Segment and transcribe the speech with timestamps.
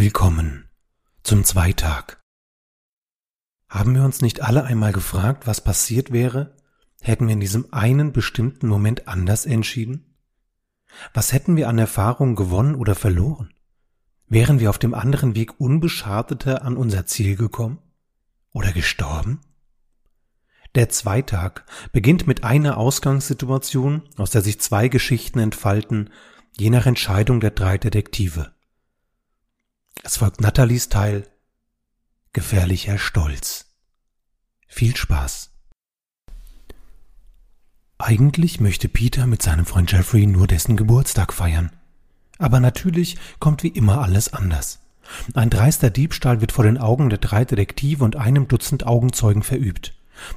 [0.00, 0.68] Willkommen
[1.24, 2.18] zum Zweitag.
[3.68, 6.54] Haben wir uns nicht alle einmal gefragt, was passiert wäre,
[7.00, 10.14] hätten wir in diesem einen bestimmten Moment anders entschieden?
[11.14, 13.52] Was hätten wir an Erfahrung gewonnen oder verloren?
[14.28, 17.80] Wären wir auf dem anderen Weg unbeschadeter an unser Ziel gekommen?
[18.52, 19.40] Oder gestorben?
[20.76, 26.10] Der Zweitag beginnt mit einer Ausgangssituation, aus der sich zwei Geschichten entfalten,
[26.56, 28.52] je nach Entscheidung der drei Detektive.
[30.02, 31.26] Es folgt Nathalies Teil
[32.32, 33.66] Gefährlicher Stolz.
[34.66, 35.50] Viel Spaß.
[37.98, 41.72] Eigentlich möchte Peter mit seinem Freund Jeffrey nur dessen Geburtstag feiern.
[42.38, 44.80] Aber natürlich kommt wie immer alles anders.
[45.34, 49.94] Ein dreister Diebstahl wird vor den Augen der drei Detektive und einem Dutzend Augenzeugen verübt.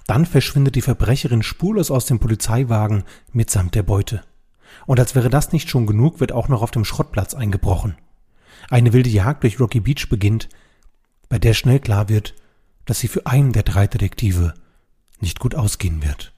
[0.07, 4.23] Dann verschwindet die Verbrecherin spurlos aus dem Polizeiwagen mitsamt der Beute.
[4.88, 7.96] Und als wäre das nicht schon genug, wird auch noch auf dem Schrottplatz eingebrochen.
[8.70, 10.49] Eine wilde Jagd durch Rocky Beach beginnt,
[11.29, 12.35] bei der schnell klar wird,
[12.85, 14.53] dass sie für einen der drei Detektive
[15.20, 16.34] nicht gut ausgehen wird.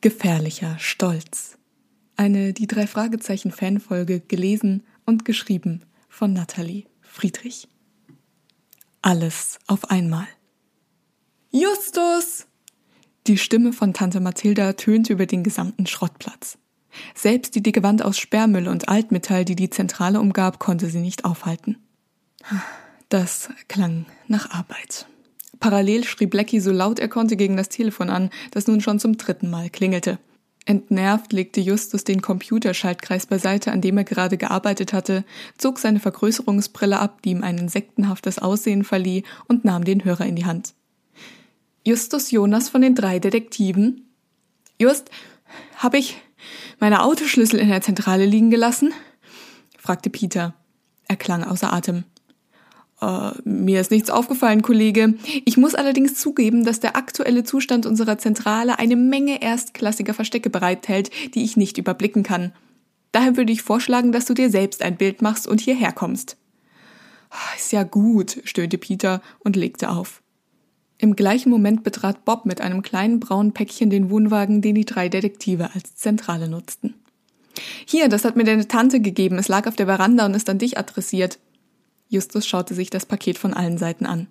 [0.00, 1.58] Gefährlicher Stolz.
[2.16, 7.68] Eine die drei Fragezeichen Fanfolge gelesen und geschrieben von Nathalie Friedrich.
[9.02, 10.26] Alles auf einmal.
[11.50, 12.46] Justus!
[13.26, 16.58] Die Stimme von Tante Mathilda tönte über den gesamten Schrottplatz.
[17.14, 21.24] Selbst die dicke Wand aus Sperrmüll und Altmetall, die die Zentrale umgab, konnte sie nicht
[21.24, 21.76] aufhalten.
[23.08, 25.06] Das klang nach Arbeit.
[25.60, 29.16] Parallel schrie Blackie so laut er konnte gegen das Telefon an, das nun schon zum
[29.16, 30.18] dritten Mal klingelte.
[30.66, 35.24] Entnervt legte Justus den Computerschaltkreis beiseite, an dem er gerade gearbeitet hatte,
[35.56, 40.36] zog seine Vergrößerungsbrille ab, die ihm ein insektenhaftes Aussehen verlieh, und nahm den Hörer in
[40.36, 40.74] die Hand.
[41.86, 44.10] Justus Jonas von den drei Detektiven?
[44.78, 45.10] Just,
[45.76, 46.20] hab ich
[46.78, 48.92] meine Autoschlüssel in der Zentrale liegen gelassen?
[49.78, 50.54] fragte Peter.
[51.06, 52.04] Er klang außer Atem.
[53.00, 55.14] Uh, mir ist nichts aufgefallen, Kollege.
[55.44, 61.10] Ich muss allerdings zugeben, dass der aktuelle Zustand unserer Zentrale eine Menge erstklassiger Verstecke bereithält,
[61.34, 62.52] die ich nicht überblicken kann.
[63.12, 66.36] Daher würde ich vorschlagen, dass du dir selbst ein Bild machst und hierher kommst.
[67.56, 70.22] Ist ja gut, stöhnte Peter und legte auf.
[70.98, 75.08] Im gleichen Moment betrat Bob mit einem kleinen braunen Päckchen den Wohnwagen, den die drei
[75.08, 76.94] Detektive als Zentrale nutzten.
[77.86, 79.38] Hier, das hat mir deine Tante gegeben.
[79.38, 81.38] Es lag auf der Veranda und ist an dich adressiert.
[82.08, 84.26] Justus schaute sich das Paket von allen Seiten an.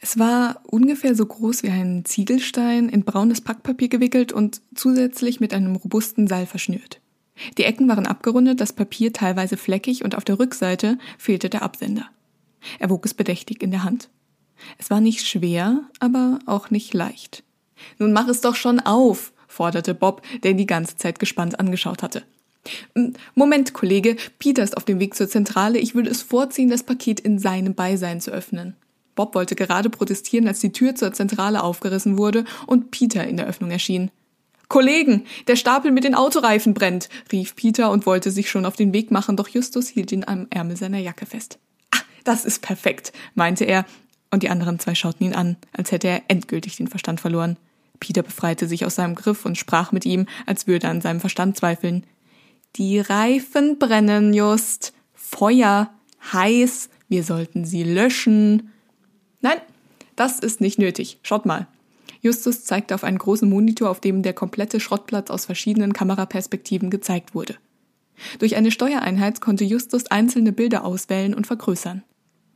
[0.00, 5.52] Es war ungefähr so groß wie ein Ziegelstein, in braunes Packpapier gewickelt und zusätzlich mit
[5.52, 7.00] einem robusten Seil verschnürt.
[7.58, 12.06] Die Ecken waren abgerundet, das Papier teilweise fleckig und auf der Rückseite fehlte der Absender.
[12.78, 14.10] Er wog es bedächtig in der Hand.
[14.78, 17.42] Es war nicht schwer, aber auch nicht leicht.
[17.98, 22.02] Nun mach es doch schon auf, forderte Bob, der ihn die ganze Zeit gespannt angeschaut
[22.02, 22.24] hatte.
[22.94, 25.78] Hm, Moment, Kollege, Peter ist auf dem Weg zur Zentrale.
[25.78, 28.76] Ich würde es vorziehen, das Paket in seinem Beisein zu öffnen.
[29.14, 33.46] Bob wollte gerade protestieren, als die Tür zur Zentrale aufgerissen wurde und Peter in der
[33.46, 34.10] Öffnung erschien.
[34.68, 38.92] Kollegen, der Stapel mit den Autoreifen brennt, rief Peter und wollte sich schon auf den
[38.92, 41.58] Weg machen, doch Justus hielt ihn am Ärmel seiner Jacke fest.
[41.90, 43.84] Ah, das ist perfekt, meinte er,
[44.30, 47.56] und die anderen zwei schauten ihn an, als hätte er endgültig den Verstand verloren.
[47.98, 51.20] Peter befreite sich aus seinem Griff und sprach mit ihm, als würde er an seinem
[51.20, 52.06] Verstand zweifeln.
[52.76, 54.92] Die Reifen brennen just.
[55.12, 55.90] Feuer,
[56.32, 58.70] heiß, wir sollten sie löschen.
[59.40, 59.58] Nein,
[60.16, 61.18] das ist nicht nötig.
[61.22, 61.66] Schaut mal.
[62.20, 67.34] Justus zeigte auf einen großen Monitor, auf dem der komplette Schrottplatz aus verschiedenen Kameraperspektiven gezeigt
[67.34, 67.56] wurde.
[68.38, 72.02] Durch eine Steuereinheit konnte Justus einzelne Bilder auswählen und vergrößern.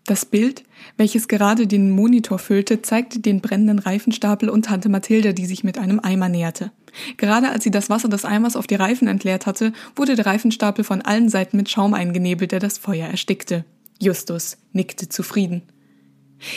[0.06, 0.64] Das Bild,
[0.98, 5.78] welches gerade den Monitor füllte, zeigte den brennenden Reifenstapel und Tante Mathilde, die sich mit
[5.78, 6.72] einem Eimer näherte.
[7.16, 10.84] Gerade als sie das Wasser des Eimers auf die Reifen entleert hatte, wurde der Reifenstapel
[10.84, 13.64] von allen Seiten mit Schaum eingenebelt, der das Feuer erstickte.
[13.98, 15.62] Justus nickte zufrieden.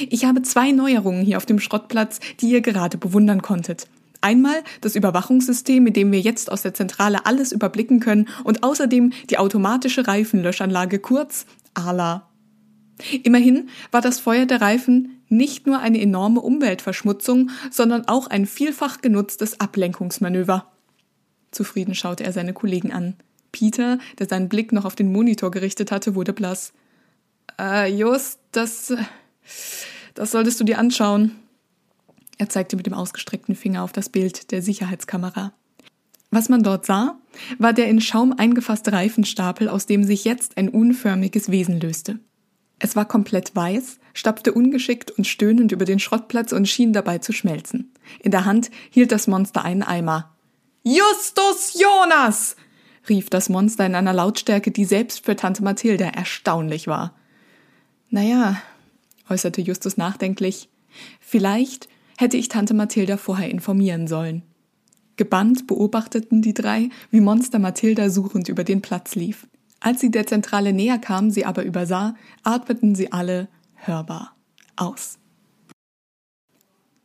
[0.09, 3.87] Ich habe zwei Neuerungen hier auf dem Schrottplatz, die ihr gerade bewundern konntet.
[4.19, 9.13] Einmal das Überwachungssystem, mit dem wir jetzt aus der Zentrale alles überblicken können und außerdem
[9.29, 12.27] die automatische Reifenlöschanlage kurz ALA
[13.23, 19.01] Immerhin war das Feuer der Reifen nicht nur eine enorme Umweltverschmutzung, sondern auch ein vielfach
[19.01, 20.71] genutztes Ablenkungsmanöver.
[21.51, 23.15] Zufrieden schaute er seine Kollegen an.
[23.51, 26.73] Peter, der seinen Blick noch auf den Monitor gerichtet hatte, wurde blass.
[27.59, 28.93] Äh, Just, das.
[30.13, 31.31] das solltest du dir anschauen.
[32.37, 35.53] Er zeigte mit dem ausgestreckten Finger auf das Bild der Sicherheitskamera.
[36.29, 37.17] Was man dort sah,
[37.57, 42.19] war der in Schaum eingefasste Reifenstapel, aus dem sich jetzt ein unförmiges Wesen löste.
[42.79, 47.33] Es war komplett weiß, stapfte ungeschickt und stöhnend über den Schrottplatz und schien dabei zu
[47.33, 47.91] schmelzen.
[48.19, 50.35] In der Hand hielt das Monster einen Eimer.
[50.83, 52.55] Justus Jonas!
[53.09, 57.15] rief das Monster in einer Lautstärke, die selbst für Tante Mathilda erstaunlich war.
[58.09, 58.61] Naja,
[59.29, 60.69] äußerte Justus nachdenklich,
[61.19, 61.87] vielleicht
[62.17, 64.43] hätte ich Tante Mathilda vorher informieren sollen.
[65.17, 69.47] Gebannt beobachteten die drei, wie Monster Mathilda suchend über den Platz lief.
[69.79, 74.35] Als sie der Zentrale näher kam, sie aber übersah, atmeten sie alle hörbar
[74.75, 75.17] aus.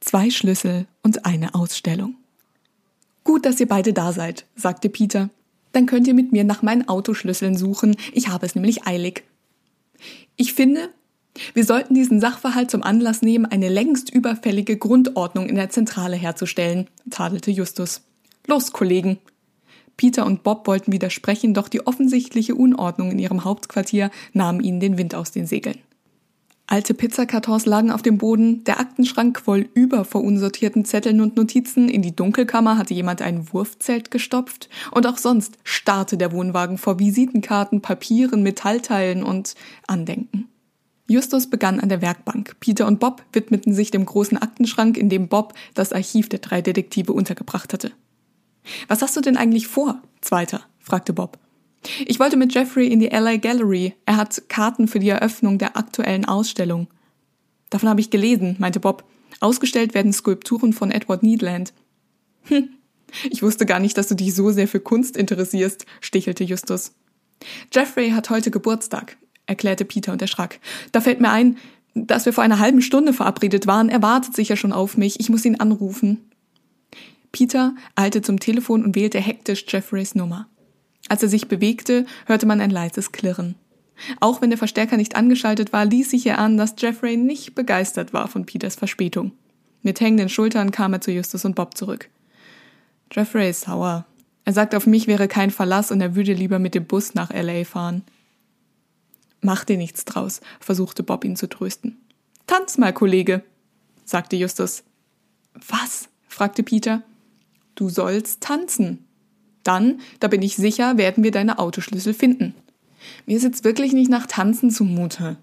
[0.00, 2.16] Zwei Schlüssel und eine Ausstellung.
[3.24, 5.30] Gut, dass ihr beide da seid, sagte Peter.
[5.72, 7.96] Dann könnt ihr mit mir nach meinen Autoschlüsseln suchen.
[8.12, 9.24] Ich habe es nämlich eilig.
[10.36, 10.90] Ich finde,
[11.54, 16.88] wir sollten diesen Sachverhalt zum Anlass nehmen, eine längst überfällige Grundordnung in der Zentrale herzustellen,
[17.10, 18.02] tadelte Justus.
[18.46, 19.18] Los, Kollegen!
[19.96, 24.98] Peter und Bob wollten widersprechen, doch die offensichtliche Unordnung in ihrem Hauptquartier nahm ihnen den
[24.98, 25.78] Wind aus den Segeln.
[26.66, 31.88] Alte Pizzakartons lagen auf dem Boden, der Aktenschrank quoll über vor unsortierten Zetteln und Notizen,
[31.88, 36.98] in die Dunkelkammer hatte jemand ein Wurfzelt gestopft und auch sonst starrte der Wohnwagen vor
[36.98, 39.54] Visitenkarten, Papieren, Metallteilen und
[39.86, 40.48] Andenken.
[41.08, 42.56] Justus begann an der Werkbank.
[42.60, 46.62] Peter und Bob widmeten sich dem großen Aktenschrank, in dem Bob das Archiv der drei
[46.62, 47.92] Detektive untergebracht hatte.
[48.88, 50.62] Was hast du denn eigentlich vor, Zweiter?
[50.78, 51.38] fragte Bob.
[52.06, 53.94] Ich wollte mit Jeffrey in die LA Gallery.
[54.06, 56.88] Er hat Karten für die Eröffnung der aktuellen Ausstellung.
[57.70, 59.04] Davon habe ich gelesen, meinte Bob.
[59.40, 61.72] Ausgestellt werden Skulpturen von Edward Needland.
[62.44, 62.68] Hm,
[63.30, 66.92] ich wusste gar nicht, dass du dich so sehr für Kunst interessierst, stichelte Justus.
[67.72, 69.16] Jeffrey hat heute Geburtstag,
[69.46, 70.60] erklärte Peter und erschrak.
[70.92, 71.56] Da fällt mir ein,
[71.94, 73.88] dass wir vor einer halben Stunde verabredet waren.
[73.88, 75.20] Er wartet sicher schon auf mich.
[75.20, 76.30] Ich muss ihn anrufen.
[77.32, 80.48] Peter eilte zum Telefon und wählte hektisch Jeffreys Nummer.
[81.08, 83.56] Als er sich bewegte, hörte man ein leises Klirren.
[84.20, 88.28] Auch wenn der Verstärker nicht angeschaltet war, ließ sich an, dass Jeffrey nicht begeistert war
[88.28, 89.32] von Peters Verspätung.
[89.82, 92.08] Mit hängenden Schultern kam er zu Justus und Bob zurück.
[93.12, 94.06] Jeffrey ist sauer.
[94.44, 97.32] Er sagt, auf mich wäre kein Verlass und er würde lieber mit dem Bus nach
[97.32, 98.02] LA fahren.
[99.40, 101.98] Mach dir nichts draus, versuchte Bob ihn zu trösten.
[102.46, 103.42] Tanz mal, Kollege,
[104.04, 104.84] sagte Justus.
[105.68, 106.08] Was?
[106.26, 107.02] fragte Peter.
[107.74, 109.04] Du sollst tanzen,
[109.64, 112.54] dann, da bin ich sicher, werden wir deine Autoschlüssel finden.
[113.26, 115.36] Mir ist jetzt wirklich nicht nach Tanzen zumute,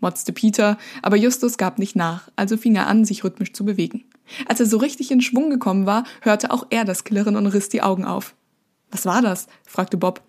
[0.00, 4.04] motzte Peter, aber Justus gab nicht nach, also fing er an, sich rhythmisch zu bewegen.
[4.46, 7.68] Als er so richtig in Schwung gekommen war, hörte auch er das Klirren und riss
[7.68, 8.34] die Augen auf.
[8.90, 9.46] Was war das?
[9.64, 10.22] fragte Bob.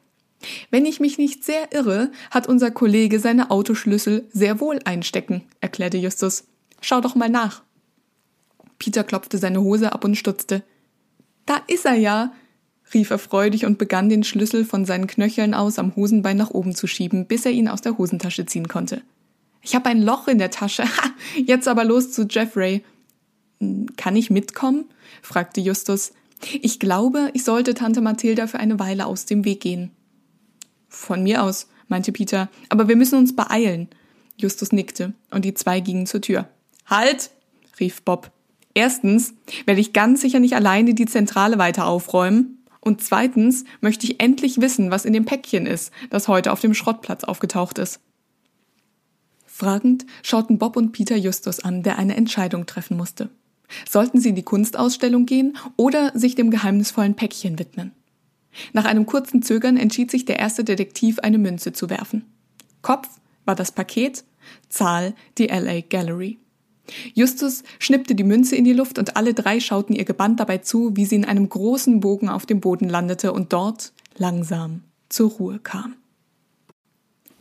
[0.71, 5.97] Wenn ich mich nicht sehr irre, hat unser Kollege seine Autoschlüssel sehr wohl einstecken, erklärte
[5.97, 6.45] Justus.
[6.81, 7.63] Schau doch mal nach.
[8.77, 10.63] Peter klopfte seine Hose ab und stutzte.
[11.45, 12.33] Da ist er ja,
[12.93, 16.75] rief er freudig und begann den Schlüssel von seinen Knöcheln aus am Hosenbein nach oben
[16.75, 19.01] zu schieben, bis er ihn aus der Hosentasche ziehen konnte.
[19.61, 20.83] Ich habe ein Loch in der Tasche.
[20.83, 21.09] Ha,
[21.45, 22.83] jetzt aber los zu Jeffrey.
[23.59, 24.85] Hm, kann ich mitkommen?
[25.21, 26.11] fragte Justus.
[26.61, 29.91] Ich glaube, ich sollte Tante Mathilda für eine Weile aus dem Weg gehen.
[30.89, 33.87] Von mir aus, meinte Peter, aber wir müssen uns beeilen.
[34.35, 36.49] Justus nickte, und die zwei gingen zur Tür.
[36.85, 37.31] Halt!
[37.79, 38.31] rief Bob.
[38.73, 39.33] Erstens
[39.65, 42.59] werde ich ganz sicher nicht alleine die Zentrale weiter aufräumen.
[42.79, 46.73] Und zweitens möchte ich endlich wissen, was in dem Päckchen ist, das heute auf dem
[46.73, 48.01] Schrottplatz aufgetaucht ist.
[49.45, 53.29] Fragend schauten Bob und Peter Justus an, der eine Entscheidung treffen musste.
[53.89, 57.91] Sollten sie in die Kunstausstellung gehen oder sich dem geheimnisvollen Päckchen widmen?
[58.73, 62.25] Nach einem kurzen Zögern entschied sich der erste Detektiv, eine Münze zu werfen.
[62.81, 63.07] Kopf
[63.45, 64.23] war das Paket,
[64.69, 66.39] Zahl die LA Gallery.
[67.13, 70.95] Justus schnippte die Münze in die Luft und alle drei schauten ihr gebannt dabei zu,
[70.95, 75.59] wie sie in einem großen Bogen auf dem Boden landete und dort langsam zur Ruhe
[75.59, 75.95] kam.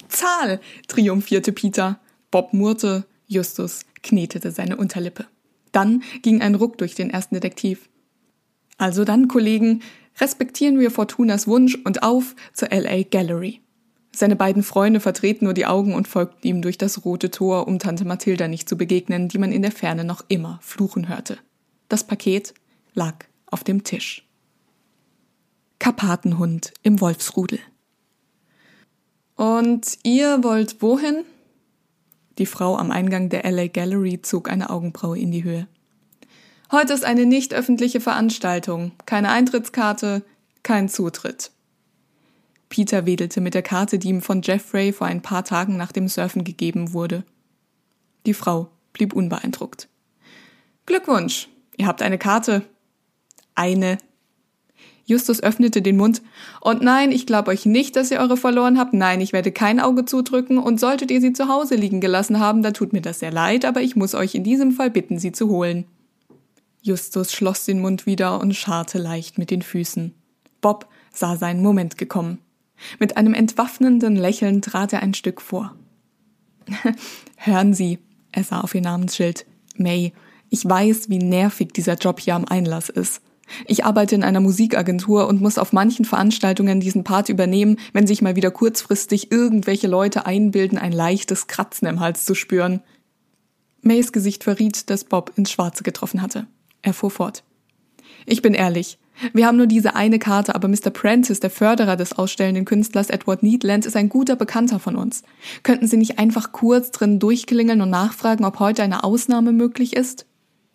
[0.08, 0.60] Zahl!
[0.88, 1.98] triumphierte Peter.
[2.30, 5.26] Bob murrte, Justus knetete seine Unterlippe.
[5.72, 7.88] Dann ging ein Ruck durch den ersten Detektiv.
[8.76, 9.82] Also dann, Kollegen,
[10.20, 13.61] respektieren wir Fortunas Wunsch und auf zur LA Gallery.
[14.14, 17.78] Seine beiden Freunde verdrehten nur die Augen und folgten ihm durch das rote Tor, um
[17.78, 21.38] Tante Mathilda nicht zu begegnen, die man in der Ferne noch immer fluchen hörte.
[21.88, 22.52] Das Paket
[22.94, 24.28] lag auf dem Tisch.
[25.78, 27.58] Karpatenhund im Wolfsrudel.
[29.36, 31.24] Und ihr wollt wohin?
[32.38, 35.66] Die Frau am Eingang der LA Gallery zog eine Augenbraue in die Höhe.
[36.70, 40.22] Heute ist eine nicht öffentliche Veranstaltung, keine Eintrittskarte,
[40.62, 41.50] kein Zutritt.
[42.72, 46.08] Peter wedelte mit der Karte, die ihm von Jeffrey vor ein paar Tagen nach dem
[46.08, 47.22] Surfen gegeben wurde.
[48.24, 49.90] Die Frau blieb unbeeindruckt.
[50.86, 52.62] Glückwunsch, ihr habt eine Karte.
[53.54, 53.98] Eine.
[55.04, 56.22] Justus öffnete den Mund.
[56.62, 58.94] Und nein, ich glaube euch nicht, dass ihr eure verloren habt.
[58.94, 60.56] Nein, ich werde kein Auge zudrücken.
[60.56, 63.66] Und solltet ihr sie zu Hause liegen gelassen haben, da tut mir das sehr leid,
[63.66, 65.84] aber ich muss euch in diesem Fall bitten, sie zu holen.
[66.80, 70.14] Justus schloss den Mund wieder und scharrte leicht mit den Füßen.
[70.62, 72.38] Bob sah sein Moment gekommen.
[72.98, 75.74] Mit einem entwaffnenden Lächeln trat er ein Stück vor.
[77.36, 77.98] Hören Sie,
[78.30, 79.46] er sah auf ihr Namensschild,
[79.76, 80.12] May,
[80.48, 83.22] ich weiß, wie nervig dieser Job hier am Einlass ist.
[83.66, 88.22] Ich arbeite in einer Musikagentur und muss auf manchen Veranstaltungen diesen Part übernehmen, wenn sich
[88.22, 92.80] mal wieder kurzfristig irgendwelche Leute einbilden, ein leichtes Kratzen im Hals zu spüren.
[93.82, 96.46] Mays Gesicht verriet, dass Bob ins Schwarze getroffen hatte.
[96.82, 97.42] Er fuhr fort.
[98.26, 98.98] Ich bin ehrlich.
[99.32, 100.90] Wir haben nur diese eine Karte, aber Mr.
[100.90, 105.22] Prentice, der Förderer des ausstellenden Künstlers Edward Needland, ist ein guter Bekannter von uns.
[105.62, 110.26] Könnten Sie nicht einfach kurz drin durchklingeln und nachfragen, ob heute eine Ausnahme möglich ist?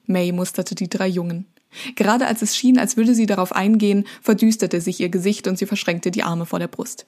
[0.06, 1.46] May musterte die drei Jungen.
[1.96, 5.66] Gerade als es schien, als würde sie darauf eingehen, verdüsterte sich ihr Gesicht und sie
[5.66, 7.06] verschränkte die Arme vor der Brust.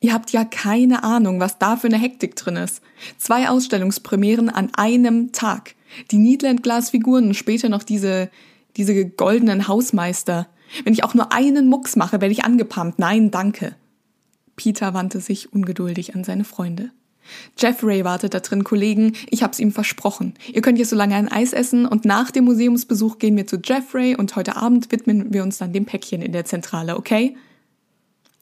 [0.00, 2.80] Ihr habt ja keine Ahnung, was da für eine Hektik drin ist.
[3.18, 5.74] Zwei Ausstellungspremieren an einem Tag.
[6.10, 8.30] Die Needland-Glasfiguren und später noch diese,
[8.76, 10.48] diese goldenen Hausmeister.
[10.84, 12.98] Wenn ich auch nur einen Mucks mache, werde ich angepumpt.
[12.98, 13.74] Nein, danke.
[14.56, 16.90] Peter wandte sich ungeduldig an seine Freunde.
[17.58, 19.14] Jeffrey wartet da drin, Kollegen.
[19.30, 20.34] Ich hab's ihm versprochen.
[20.52, 23.58] Ihr könnt jetzt so lange ein Eis essen und nach dem Museumsbesuch gehen wir zu
[23.62, 27.36] Jeffrey und heute Abend widmen wir uns dann dem Päckchen in der Zentrale, okay?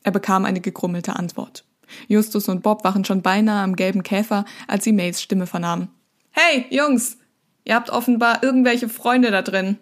[0.03, 1.65] Er bekam eine gegrummelte Antwort.
[2.07, 5.89] Justus und Bob waren schon beinahe am gelben Käfer, als sie Mays Stimme vernahmen.
[6.31, 7.19] Hey, Jungs!
[7.65, 9.79] Ihr habt offenbar irgendwelche Freunde da drin.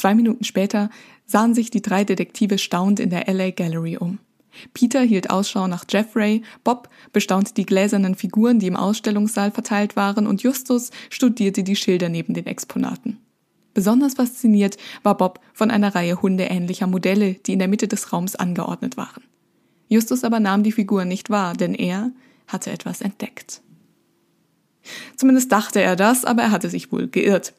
[0.00, 0.88] Zwei Minuten später
[1.26, 4.18] sahen sich die drei Detektive staunend in der LA Gallery um.
[4.72, 10.26] Peter hielt Ausschau nach Jeffrey, Bob bestaunte die gläsernen Figuren, die im Ausstellungssaal verteilt waren,
[10.26, 13.18] und Justus studierte die Schilder neben den Exponaten.
[13.74, 18.36] Besonders fasziniert war Bob von einer Reihe hundeähnlicher Modelle, die in der Mitte des Raums
[18.36, 19.22] angeordnet waren.
[19.88, 22.10] Justus aber nahm die Figuren nicht wahr, denn er
[22.46, 23.60] hatte etwas entdeckt.
[25.16, 27.52] Zumindest dachte er das, aber er hatte sich wohl geirrt.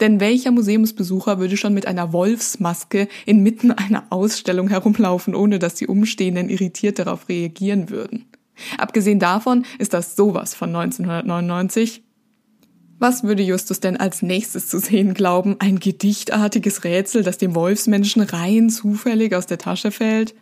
[0.00, 5.88] Denn welcher Museumsbesucher würde schon mit einer Wolfsmaske inmitten einer Ausstellung herumlaufen, ohne dass die
[5.88, 8.26] Umstehenden irritiert darauf reagieren würden?
[8.76, 12.02] Abgesehen davon ist das sowas von 1999.
[13.00, 15.56] Was würde Justus denn als nächstes zu sehen glauben?
[15.60, 20.34] Ein gedichtartiges Rätsel, das dem Wolfsmenschen rein zufällig aus der Tasche fällt?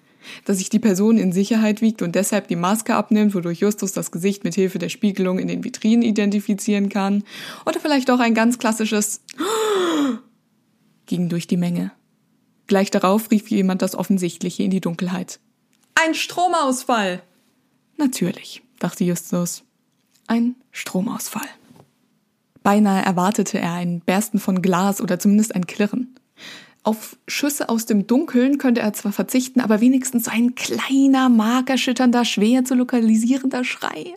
[0.44, 4.10] Dass sich die Person in Sicherheit wiegt und deshalb die Maske abnimmt, wodurch Justus das
[4.10, 7.24] Gesicht mit Hilfe der Spiegelung in den Vitrinen identifizieren kann.
[7.64, 9.20] Oder vielleicht auch ein ganz klassisches
[11.06, 11.92] ging durch die Menge.
[12.66, 15.38] Gleich darauf rief jemand das Offensichtliche in die Dunkelheit.
[15.94, 17.22] Ein Stromausfall!
[17.96, 19.62] Natürlich, dachte Justus.
[20.26, 21.48] Ein Stromausfall.
[22.62, 26.16] Beinahe erwartete er ein Bersten von Glas oder zumindest ein Klirren.
[26.86, 32.24] Auf Schüsse aus dem Dunkeln könnte er zwar verzichten, aber wenigstens so ein kleiner, markerschütternder,
[32.24, 34.14] schwer zu lokalisierender Schrei.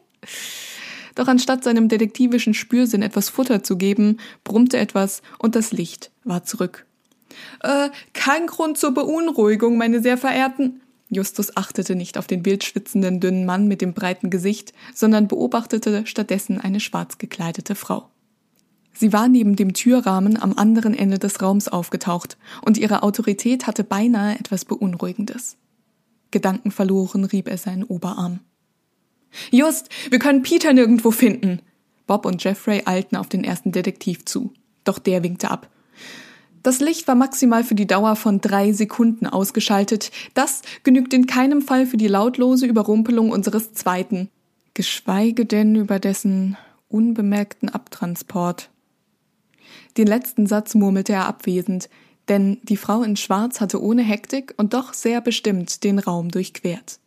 [1.16, 6.44] Doch anstatt seinem detektivischen Spürsinn etwas Futter zu geben, brummte etwas und das Licht war
[6.44, 6.86] zurück.
[7.62, 10.82] Äh, kein Grund zur Beunruhigung, meine sehr verehrten.
[11.10, 16.62] Justus achtete nicht auf den wildschwitzenden dünnen Mann mit dem breiten Gesicht, sondern beobachtete stattdessen
[16.62, 18.12] eine schwarz gekleidete Frau.
[19.00, 23.86] Sie war neben dem Türrahmen am anderen Ende des Raums aufgetaucht, und ihre Autorität hatte
[23.86, 25.56] beinahe etwas Beunruhigendes.
[26.32, 28.42] Gedankenverloren rieb er seinen Oberarm.
[29.52, 31.62] Just, wir können Peter nirgendwo finden.
[32.08, 34.52] Bob und Jeffrey eilten auf den ersten Detektiv zu.
[34.84, 35.70] Doch der winkte ab.
[36.62, 40.12] Das Licht war maximal für die Dauer von drei Sekunden ausgeschaltet.
[40.34, 44.28] Das genügt in keinem Fall für die lautlose Überrumpelung unseres zweiten.
[44.74, 46.58] Geschweige denn über dessen
[46.90, 48.70] unbemerkten Abtransport.
[50.00, 51.90] Den letzten Satz murmelte er abwesend,
[52.30, 57.02] denn die Frau in Schwarz hatte ohne Hektik und doch sehr bestimmt den Raum durchquert.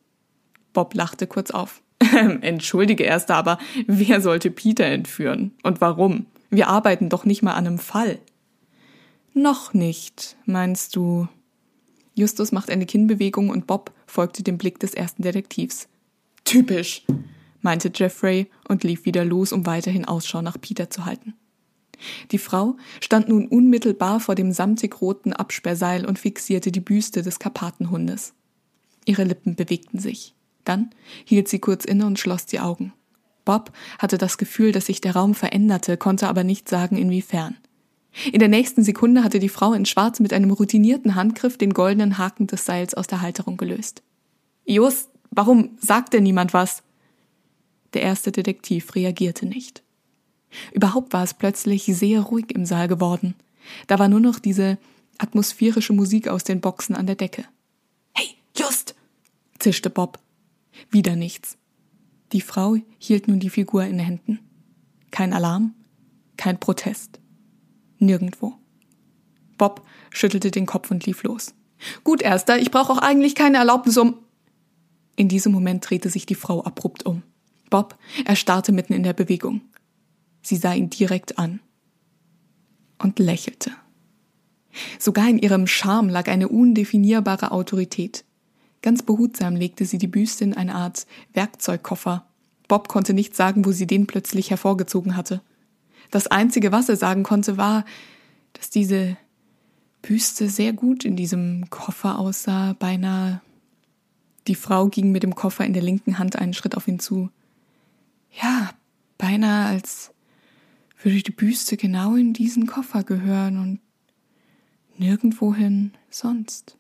[0.75, 1.81] Bob lachte kurz auf.
[2.43, 3.57] Entschuldige erst aber,
[3.87, 5.53] wer sollte Peter entführen?
[5.63, 6.27] Und warum?
[6.51, 8.19] Wir arbeiten doch nicht mal an einem Fall.
[9.33, 11.29] Noch nicht, meinst du?
[12.15, 15.89] Justus macht eine Kinnbewegung und Bob folgte dem Blick des ersten Detektivs.
[16.45, 17.07] Typisch,
[17.63, 21.33] meinte Jeffrey und lief wieder los, um weiterhin Ausschau nach Peter zu halten.
[22.31, 27.39] Die Frau stand nun unmittelbar vor dem samtig roten Absperrseil und fixierte die Büste des
[27.39, 28.35] Karpatenhundes.
[29.05, 30.35] Ihre Lippen bewegten sich.
[30.65, 30.91] Dann
[31.25, 32.93] hielt sie kurz inne und schloss die Augen.
[33.45, 37.57] Bob hatte das Gefühl, dass sich der Raum veränderte, konnte aber nicht sagen, inwiefern.
[38.31, 42.19] In der nächsten Sekunde hatte die Frau in Schwarz mit einem routinierten Handgriff den goldenen
[42.19, 44.03] Haken des Seils aus der Halterung gelöst.
[44.65, 46.83] Just, warum sagt denn niemand was?
[47.95, 49.83] Der erste Detektiv reagierte nicht.
[50.73, 53.35] Überhaupt war es plötzlich sehr ruhig im Saal geworden.
[53.87, 54.79] Da war nur noch diese
[55.19, 57.45] atmosphärische Musik aus den Boxen an der Decke.
[58.13, 58.95] Hey, Just!
[59.59, 60.19] zischte Bob.
[60.91, 61.57] Wieder nichts.
[62.33, 64.41] Die Frau hielt nun die Figur in Händen.
[65.11, 65.75] Kein Alarm,
[66.37, 67.21] kein Protest.
[67.99, 68.55] Nirgendwo.
[69.59, 71.55] Bob schüttelte den Kopf und lief los.
[72.05, 74.17] Gut, Erster, ich brauche auch eigentlich keine Erlaubnis, um.
[75.15, 77.23] In diesem Moment drehte sich die Frau abrupt um.
[77.71, 79.61] Bob erstarrte mitten in der Bewegung.
[80.43, 81.61] Sie sah ihn direkt an
[82.99, 83.71] und lächelte.
[84.99, 88.25] Sogar in ihrem Charme lag eine undefinierbare Autorität.
[88.81, 92.27] Ganz behutsam legte sie die Büste in eine Art Werkzeugkoffer.
[92.69, 95.43] Bob konnte nicht sagen, wo sie den plötzlich hervorgezogen hatte.
[96.11, 97.85] Das Einzige, was er sagen konnte, war,
[98.55, 99.17] dass diese
[100.03, 103.41] Büste sehr gut in diesem Koffer aussah, beinahe.
[104.49, 107.31] Die Frau ging mit dem Koffer in der linken Hand einen Schritt auf ihn zu.
[108.43, 108.71] Ja,
[109.17, 110.12] beinahe als
[111.05, 113.81] würde die Büste genau in diesen Koffer gehören und
[114.99, 116.77] nirgendwohin sonst.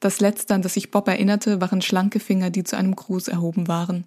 [0.00, 3.68] Das letzte, an das sich Bob erinnerte, waren schlanke Finger, die zu einem Gruß erhoben
[3.68, 4.04] waren,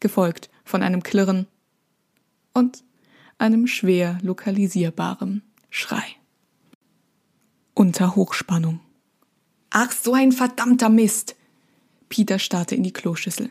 [0.00, 1.46] gefolgt von einem Klirren
[2.52, 2.84] und
[3.38, 6.04] einem schwer lokalisierbaren Schrei.
[7.74, 8.80] Unter Hochspannung.
[9.70, 11.34] Ach, so ein verdammter Mist!
[12.08, 13.50] Peter starrte in die Kloschüssel.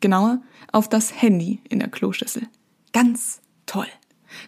[0.00, 2.46] Genauer auf das Handy in der Kloschüssel.
[2.92, 3.88] Ganz toll.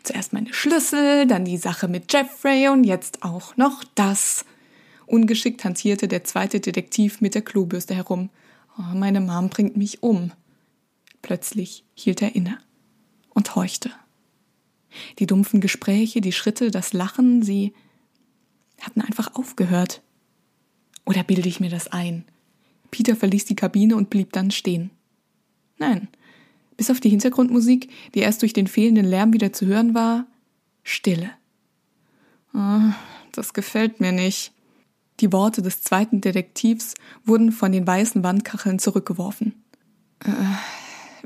[0.03, 4.45] Zuerst meine Schlüssel, dann die Sache mit Jeffrey und jetzt auch noch das.
[5.07, 8.31] Ungeschickt hantierte der zweite Detektiv mit der Klobürste herum.
[8.79, 10.33] Oh, meine Mom bringt mich um.
[11.23, 12.59] Plötzlich hielt er inne
[13.31, 13.91] und horchte.
[15.19, 17.75] Die dumpfen Gespräche, die Schritte, das Lachen, sie
[18.81, 20.03] hatten einfach aufgehört.
[21.05, 22.25] Oder bilde ich mir das ein?
[22.91, 24.91] Peter verließ die Kabine und blieb dann stehen.
[25.79, 26.09] Nein,
[26.77, 30.27] bis auf die Hintergrundmusik, die erst durch den fehlenden Lärm wieder zu hören war,
[30.83, 31.31] Stille.
[32.55, 32.93] Oh,
[33.33, 34.53] das gefällt mir nicht.
[35.21, 39.55] Die Worte des zweiten Detektivs wurden von den weißen Wandkacheln zurückgeworfen.
[40.25, 40.31] Äh,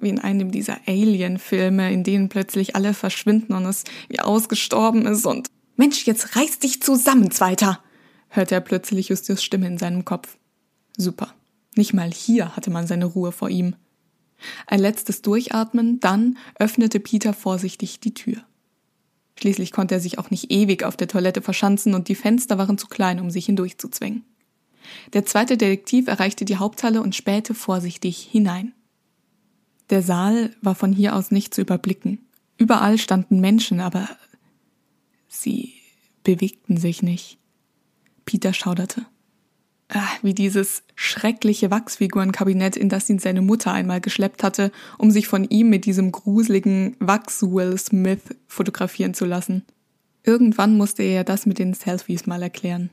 [0.00, 5.26] wie in einem dieser Alien-Filme, in denen plötzlich alle verschwinden und es wie ausgestorben ist
[5.26, 7.80] und Mensch, jetzt reiß dich zusammen, Zweiter!
[8.28, 10.37] hörte er plötzlich Justus Stimme in seinem Kopf.
[10.97, 11.35] Super.
[11.75, 13.75] Nicht mal hier hatte man seine Ruhe vor ihm.
[14.67, 18.45] Ein letztes Durchatmen, dann öffnete Peter vorsichtig die Tür.
[19.39, 22.79] Schließlich konnte er sich auch nicht ewig auf der Toilette verschanzen und die Fenster waren
[22.79, 24.25] zu klein, um sich hindurchzuzwängen.
[25.13, 28.73] Der zweite Detektiv erreichte die Haupthalle und spähte vorsichtig hinein.
[29.89, 32.19] Der Saal war von hier aus nicht zu überblicken.
[32.59, 34.09] Überall standen Menschen, aber
[35.29, 35.75] sie
[36.23, 37.39] bewegten sich nicht.
[38.25, 39.07] Peter schauderte.
[39.93, 45.26] Ach, wie dieses schreckliche Wachsfigurenkabinett, in das ihn seine Mutter einmal geschleppt hatte, um sich
[45.26, 49.65] von ihm mit diesem gruseligen Wachs-Will Smith fotografieren zu lassen.
[50.23, 52.91] Irgendwann musste er das mit den Selfies mal erklären.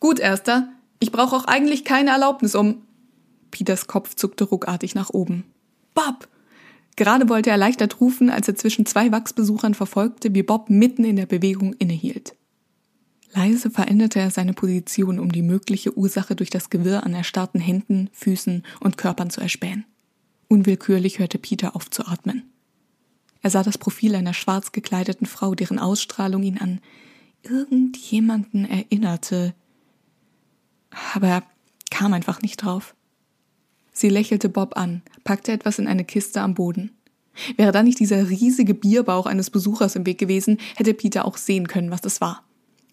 [0.00, 0.68] Gut, Erster.
[0.98, 2.82] Ich brauche auch eigentlich keine Erlaubnis, um.
[3.52, 5.44] Peters Kopf zuckte ruckartig nach oben.
[5.94, 6.28] Bob!
[6.96, 11.16] Gerade wollte er erleichtert rufen, als er zwischen zwei Wachsbesuchern verfolgte, wie Bob mitten in
[11.16, 12.34] der Bewegung innehielt.
[13.36, 18.08] Leise veränderte er seine Position, um die mögliche Ursache durch das Gewirr an erstarrten Händen,
[18.12, 19.84] Füßen und Körpern zu erspähen.
[20.48, 22.44] Unwillkürlich hörte Peter auf zu atmen.
[23.42, 26.80] Er sah das Profil einer schwarz gekleideten Frau, deren Ausstrahlung ihn an
[27.42, 29.54] irgendjemanden erinnerte.
[31.14, 31.42] Aber er
[31.90, 32.94] kam einfach nicht drauf.
[33.92, 36.92] Sie lächelte Bob an, packte etwas in eine Kiste am Boden.
[37.56, 41.68] Wäre da nicht dieser riesige Bierbauch eines Besuchers im Weg gewesen, hätte Peter auch sehen
[41.68, 42.45] können, was es war.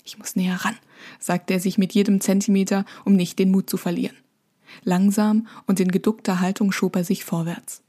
[0.03, 0.77] Ich muss näher ran,
[1.19, 4.17] sagte er sich mit jedem Zentimeter, um nicht den Mut zu verlieren.
[4.83, 7.81] Langsam und in geduckter Haltung schob er sich vorwärts.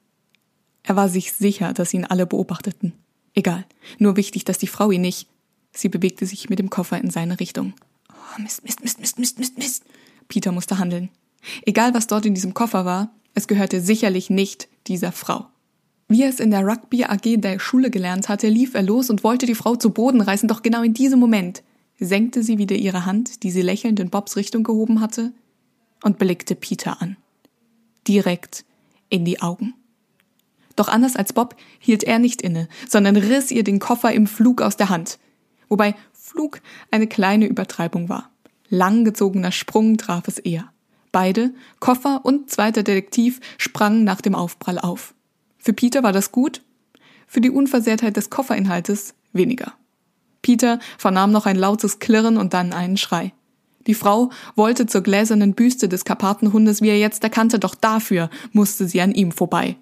[0.82, 2.92] Er war sich sicher, dass ihn alle beobachteten.
[3.34, 3.64] Egal,
[3.98, 5.28] nur wichtig, dass die Frau ihn nicht.
[5.72, 7.72] Sie bewegte sich mit dem Koffer in seine Richtung.
[8.10, 9.84] Oh, Mist, Mist, Mist, Mist, Mist, Mist, Mist.
[10.28, 11.08] Peter musste handeln.
[11.66, 15.46] Egal, was dort in diesem Koffer war, es gehörte sicherlich nicht dieser Frau.
[16.06, 19.24] Wie er es in der Rugby AG der Schule gelernt hatte, lief er los und
[19.24, 21.62] wollte die Frau zu Boden reißen, doch genau in diesem Moment
[22.04, 25.32] senkte sie wieder ihre Hand, die sie lächelnd in Bobs Richtung gehoben hatte,
[26.02, 27.16] und blickte Peter an.
[28.06, 28.64] Direkt
[29.08, 29.74] in die Augen.
[30.76, 34.60] Doch anders als Bob hielt er nicht inne, sondern riss ihr den Koffer im Flug
[34.60, 35.18] aus der Hand.
[35.68, 38.30] Wobei Flug eine kleine Übertreibung war.
[38.68, 40.70] Langgezogener Sprung traf es eher.
[41.12, 45.14] Beide, Koffer und zweiter Detektiv, sprangen nach dem Aufprall auf.
[45.58, 46.60] Für Peter war das gut,
[47.28, 49.74] für die Unversehrtheit des Kofferinhaltes weniger.
[50.44, 53.32] Peter vernahm noch ein lautes Klirren und dann einen Schrei.
[53.86, 58.86] Die Frau wollte zur gläsernen Büste des Karpatenhundes, wie er jetzt erkannte, doch dafür musste
[58.86, 59.76] sie an ihm vorbei.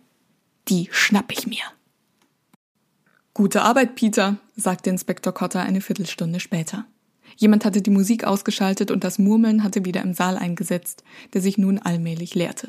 [0.68, 1.64] Die schnapp ich mir.
[3.34, 6.84] Gute Arbeit, Peter, sagte Inspektor Cotter eine Viertelstunde später.
[7.36, 11.02] Jemand hatte die Musik ausgeschaltet und das Murmeln hatte wieder im Saal eingesetzt,
[11.34, 12.68] der sich nun allmählich leerte.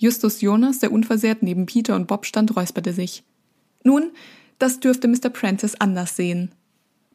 [0.00, 3.22] Justus Jonas, der unversehrt neben Peter und Bob stand, räusperte sich.
[3.84, 4.10] Nun,
[4.58, 5.28] das dürfte Mr.
[5.28, 6.50] Prentice anders sehen,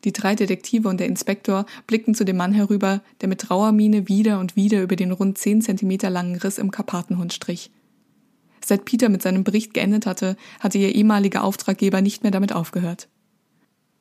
[0.03, 4.39] Die drei Detektive und der Inspektor blickten zu dem Mann herüber, der mit Trauermiene wieder
[4.39, 7.71] und wieder über den rund zehn Zentimeter langen Riss im Karpatenhund strich.
[8.63, 13.07] Seit Peter mit seinem Bericht geendet hatte, hatte ihr ehemaliger Auftraggeber nicht mehr damit aufgehört.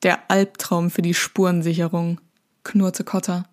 [0.03, 2.19] Der Albtraum für die Spurensicherung,
[2.63, 3.47] knurrte Cotter.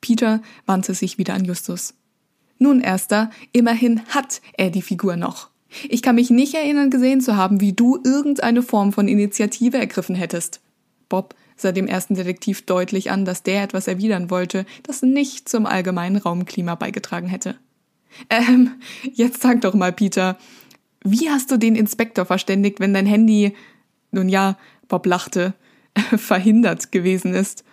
[0.00, 1.94] Peter wandte sich wieder an Justus.
[2.58, 5.48] Nun, Erster, immerhin hat er die Figur noch.
[5.88, 10.14] Ich kann mich nicht erinnern gesehen zu haben, wie du irgendeine Form von Initiative ergriffen
[10.14, 10.60] hättest.
[11.08, 15.66] Bob sah dem ersten Detektiv deutlich an, dass der etwas erwidern wollte, das nicht zum
[15.66, 17.56] allgemeinen Raumklima beigetragen hätte.
[18.30, 18.80] Ähm,
[19.12, 20.38] jetzt sag doch mal, Peter,
[21.04, 23.54] wie hast du den Inspektor verständigt, wenn dein Handy,
[24.10, 25.54] nun ja, Bob lachte,
[26.16, 27.64] verhindert gewesen ist?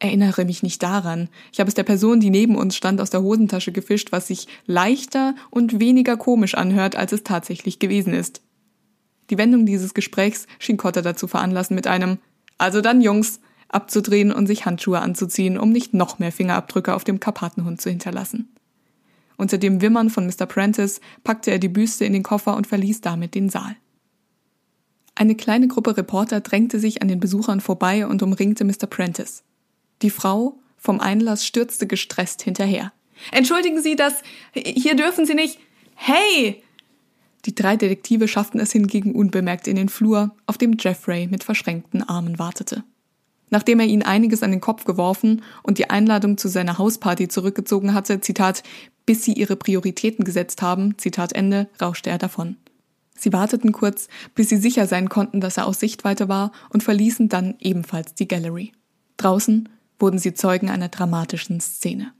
[0.00, 1.28] Erinnere mich nicht daran.
[1.52, 4.46] Ich habe es der Person, die neben uns stand, aus der Hosentasche gefischt, was sich
[4.66, 8.42] leichter und weniger komisch anhört, als es tatsächlich gewesen ist.
[9.30, 12.18] Die Wendung dieses Gesprächs schien Cotter dazu veranlassen, mit einem
[12.58, 17.20] Also dann, Jungs, abzudrehen und sich Handschuhe anzuziehen, um nicht noch mehr Fingerabdrücke auf dem
[17.20, 18.48] Karpatenhund zu hinterlassen.
[19.36, 20.46] Unter dem Wimmern von Mr.
[20.46, 23.76] Prentice packte er die Büste in den Koffer und verließ damit den Saal.
[25.14, 28.86] Eine kleine Gruppe Reporter drängte sich an den Besuchern vorbei und umringte Mr.
[28.88, 29.42] Prentice.
[30.02, 32.92] Die Frau vom Einlass stürzte gestresst hinterher.
[33.32, 34.22] Entschuldigen Sie das.
[34.52, 35.58] Hier dürfen Sie nicht.
[35.94, 36.62] Hey!
[37.44, 42.02] Die drei Detektive schafften es hingegen unbemerkt in den Flur, auf dem Jeffrey mit verschränkten
[42.02, 42.84] Armen wartete.
[43.50, 47.94] Nachdem er ihnen einiges an den Kopf geworfen und die Einladung zu seiner Hausparty zurückgezogen
[47.94, 48.62] hatte, Zitat,
[49.06, 52.56] bis sie ihre Prioritäten gesetzt haben, Zitat Ende, rauschte er davon.
[53.16, 57.28] Sie warteten kurz, bis sie sicher sein konnten, dass er aus Sichtweite war und verließen
[57.28, 58.72] dann ebenfalls die Gallery.
[59.16, 62.12] Draußen wurden sie Zeugen einer dramatischen Szene.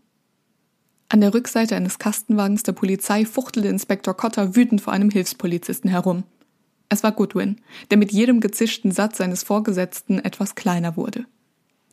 [1.10, 6.24] An der Rückseite eines Kastenwagens der Polizei fuchtelte Inspektor Cotter wütend vor einem Hilfspolizisten herum.
[6.90, 11.24] Es war Goodwin, der mit jedem gezischten Satz seines Vorgesetzten etwas kleiner wurde.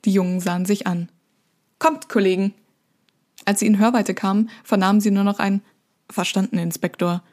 [0.03, 1.09] Die Jungen sahen sich an.
[1.79, 2.53] Kommt, Kollegen!
[3.45, 5.61] Als sie in Hörweite kamen, vernahmen sie nur noch ein
[6.09, 7.23] Verstanden, Inspektor.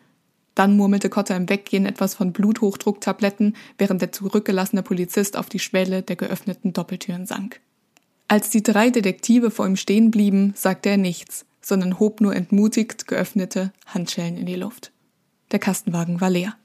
[0.55, 6.03] Dann murmelte Cotter im Weggehen etwas von Bluthochdrucktabletten, während der zurückgelassene Polizist auf die Schwelle
[6.03, 7.61] der geöffneten Doppeltüren sank.
[8.29, 13.07] Als die drei Detektive vor ihm stehen blieben, sagte er nichts, sondern hob nur entmutigt
[13.07, 14.92] geöffnete Handschellen in die Luft.
[15.53, 16.57] Der Kastenwagen war leer.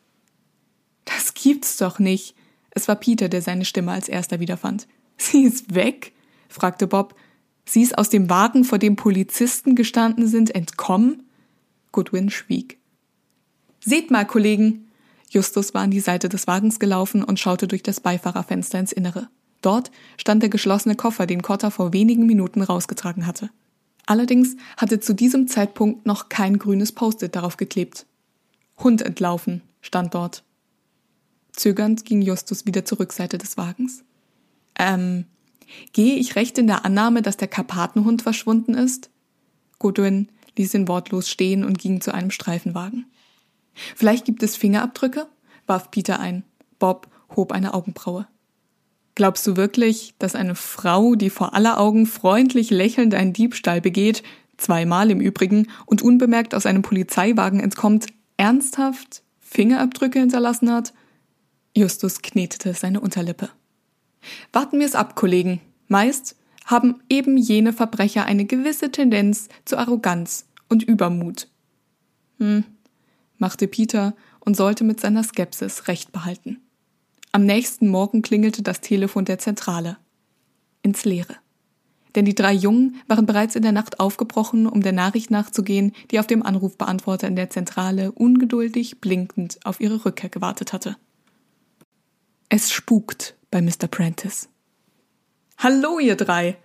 [1.05, 2.35] Das gibt's doch nicht.
[2.71, 4.87] Es war Peter, der seine Stimme als erster wiederfand.
[5.17, 6.13] Sie ist weg?
[6.49, 7.15] fragte Bob.
[7.65, 11.23] Sie ist aus dem Wagen, vor dem Polizisten gestanden sind, entkommen?
[11.91, 12.77] Goodwin schwieg.
[13.79, 14.87] Seht mal, Kollegen!
[15.29, 19.27] Justus war an die Seite des Wagens gelaufen und schaute durch das Beifahrerfenster ins Innere.
[19.61, 23.49] Dort stand der geschlossene Koffer, den Cotter vor wenigen Minuten rausgetragen hatte.
[24.07, 28.07] Allerdings hatte zu diesem Zeitpunkt noch kein grünes Post-it darauf geklebt.
[28.77, 30.43] Hund entlaufen stand dort.
[31.51, 34.03] Zögernd ging Justus wieder zur Rückseite des Wagens.
[34.79, 35.25] Ähm,
[35.91, 39.09] gehe ich recht in der Annahme, dass der Karpatenhund verschwunden ist?
[39.77, 43.05] Godwin ließ ihn wortlos stehen und ging zu einem Streifenwagen.
[43.95, 45.27] Vielleicht gibt es Fingerabdrücke?
[45.65, 46.43] warf Peter ein.
[46.79, 48.25] Bob hob eine Augenbraue.
[49.17, 54.21] Glaubst du wirklich, dass eine Frau, die vor aller Augen freundlich lächelnd einen Diebstahl begeht,
[54.57, 58.05] zweimal im Übrigen, und unbemerkt aus einem Polizeiwagen entkommt,
[58.37, 60.93] ernsthaft Fingerabdrücke hinterlassen hat?
[61.75, 63.49] Justus knetete seine Unterlippe.
[64.53, 65.61] Warten wir es ab, Kollegen.
[65.87, 71.47] Meist haben eben jene Verbrecher eine gewisse Tendenz zu Arroganz und Übermut.
[72.37, 72.65] Hm,
[73.39, 76.61] machte Peter und sollte mit seiner Skepsis recht behalten.
[77.37, 79.97] Am nächsten Morgen klingelte das Telefon der Zentrale.
[80.81, 81.35] Ins Leere.
[82.15, 86.17] Denn die drei Jungen waren bereits in der Nacht aufgebrochen, um der Nachricht nachzugehen, die
[86.17, 90.97] auf dem Anrufbeantworter in der Zentrale ungeduldig blinkend auf ihre Rückkehr gewartet hatte.
[92.49, 93.85] Es spukt bei Mr.
[93.87, 94.49] Prentice.
[95.59, 96.57] Hallo, ihr drei!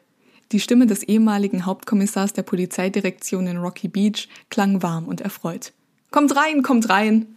[0.52, 5.74] Die Stimme des ehemaligen Hauptkommissars der Polizeidirektion in Rocky Beach klang warm und erfreut.
[6.10, 7.36] Kommt rein, kommt rein!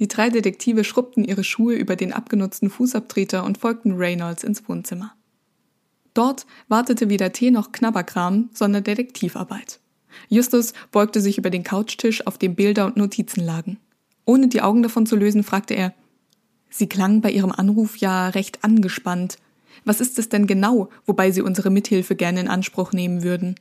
[0.00, 5.12] Die drei Detektive schrubbten ihre Schuhe über den abgenutzten Fußabtreter und folgten Reynolds ins Wohnzimmer.
[6.14, 9.78] Dort wartete weder Tee noch Knabberkram, sondern Detektivarbeit.
[10.28, 13.78] Justus beugte sich über den Couchtisch, auf dem Bilder und Notizen lagen.
[14.24, 15.94] Ohne die Augen davon zu lösen, fragte er,
[16.70, 19.38] Sie klang bei Ihrem Anruf ja recht angespannt.
[19.84, 23.56] Was ist es denn genau, wobei Sie unsere Mithilfe gerne in Anspruch nehmen würden?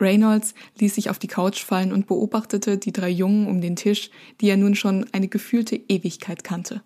[0.00, 4.10] Reynolds ließ sich auf die Couch fallen und beobachtete die drei Jungen um den Tisch,
[4.40, 6.82] die er nun schon eine gefühlte Ewigkeit kannte.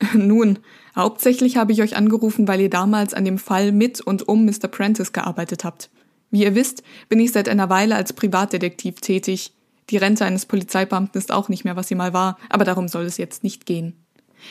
[0.14, 0.60] Nun,
[0.94, 4.68] hauptsächlich habe ich euch angerufen, weil ihr damals an dem Fall mit und um Mr.
[4.68, 5.90] Prentice gearbeitet habt.
[6.30, 9.52] Wie ihr wisst, bin ich seit einer Weile als Privatdetektiv tätig.
[9.90, 13.04] Die Rente eines Polizeibeamten ist auch nicht mehr, was sie mal war, aber darum soll
[13.04, 13.94] es jetzt nicht gehen.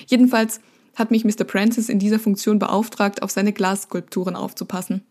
[0.08, 0.60] Jedenfalls
[0.96, 1.44] hat mich Mr.
[1.44, 5.04] Prentice in dieser Funktion beauftragt, auf seine Glasskulpturen aufzupassen.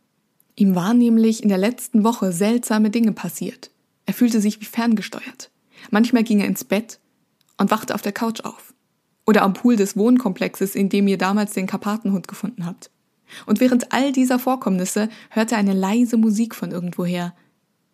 [0.56, 3.70] Ihm war nämlich in der letzten Woche seltsame Dinge passiert.
[4.06, 5.50] Er fühlte sich wie ferngesteuert.
[5.90, 6.98] Manchmal ging er ins Bett
[7.58, 8.72] und wachte auf der Couch auf.
[9.26, 12.90] Oder am Pool des Wohnkomplexes, in dem ihr damals den Karpatenhund gefunden habt.
[13.44, 17.34] Und während all dieser Vorkommnisse hörte er eine leise Musik von irgendwoher.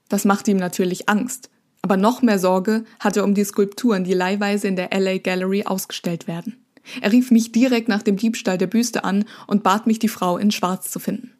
[0.08, 1.50] Das machte ihm natürlich Angst.
[1.80, 5.64] Aber noch mehr Sorge hatte er um die Skulpturen, die leihweise in der LA Gallery
[5.64, 6.64] ausgestellt werden.
[7.00, 10.36] Er rief mich direkt nach dem Diebstahl der Büste an und bat mich, die Frau
[10.36, 11.32] in Schwarz zu finden.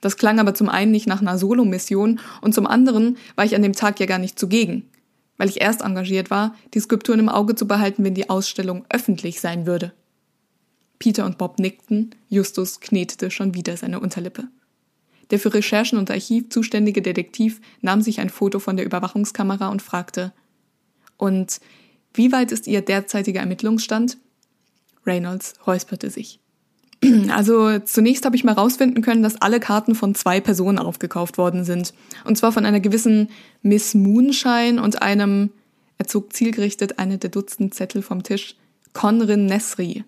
[0.00, 3.62] Das klang aber zum einen nicht nach einer Solo-Mission und zum anderen war ich an
[3.62, 4.88] dem Tag ja gar nicht zugegen,
[5.36, 9.40] weil ich erst engagiert war, die Skulpturen im Auge zu behalten, wenn die Ausstellung öffentlich
[9.40, 9.92] sein würde.
[10.98, 14.48] Peter und Bob nickten, Justus knetete schon wieder seine Unterlippe.
[15.30, 19.80] Der für Recherchen und Archiv zuständige Detektiv nahm sich ein Foto von der Überwachungskamera und
[19.80, 20.32] fragte
[21.16, 21.60] Und
[22.12, 24.18] wie weit ist Ihr derzeitiger Ermittlungsstand?
[25.06, 26.39] Reynolds räusperte sich.
[27.30, 31.64] Also zunächst habe ich mal rausfinden können, dass alle Karten von zwei Personen aufgekauft worden
[31.64, 31.94] sind.
[32.24, 33.30] Und zwar von einer gewissen
[33.62, 35.50] Miss Moonshine und einem,
[35.98, 38.56] er zog zielgerichtet eine der Dutzend Zettel vom Tisch,
[38.92, 40.04] Conrin Nesri.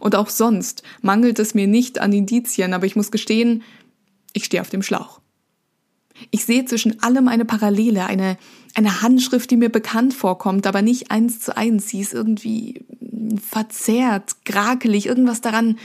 [0.00, 3.62] Und auch sonst mangelt es mir nicht an Indizien, aber ich muss gestehen,
[4.32, 5.20] ich stehe auf dem Schlauch.
[6.30, 8.36] Ich sehe zwischen allem eine Parallele, eine,
[8.74, 11.88] eine Handschrift, die mir bekannt vorkommt, aber nicht eins zu eins.
[11.88, 12.84] Sie ist irgendwie
[13.40, 15.78] verzerrt, grakelig, irgendwas daran.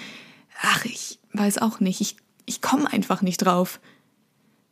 [0.62, 2.02] Ach, ich weiß auch nicht.
[2.02, 3.80] Ich, ich komme einfach nicht drauf.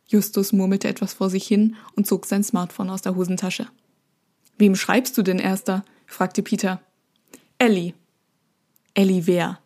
[0.06, 3.66] Justus murmelte etwas vor sich hin und zog sein Smartphone aus der Hosentasche.
[4.58, 5.84] Wem schreibst du denn, Erster?
[6.06, 6.80] fragte Peter.
[7.58, 7.94] Ellie.
[8.94, 9.58] Ellie wer?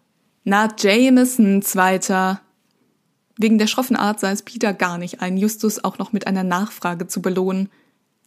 [0.44, 2.40] Na, Jameson, Zweiter.
[3.37, 6.44] Wegen der schroffen Art sah es Peter gar nicht ein, Justus auch noch mit einer
[6.44, 7.68] Nachfrage zu belohnen.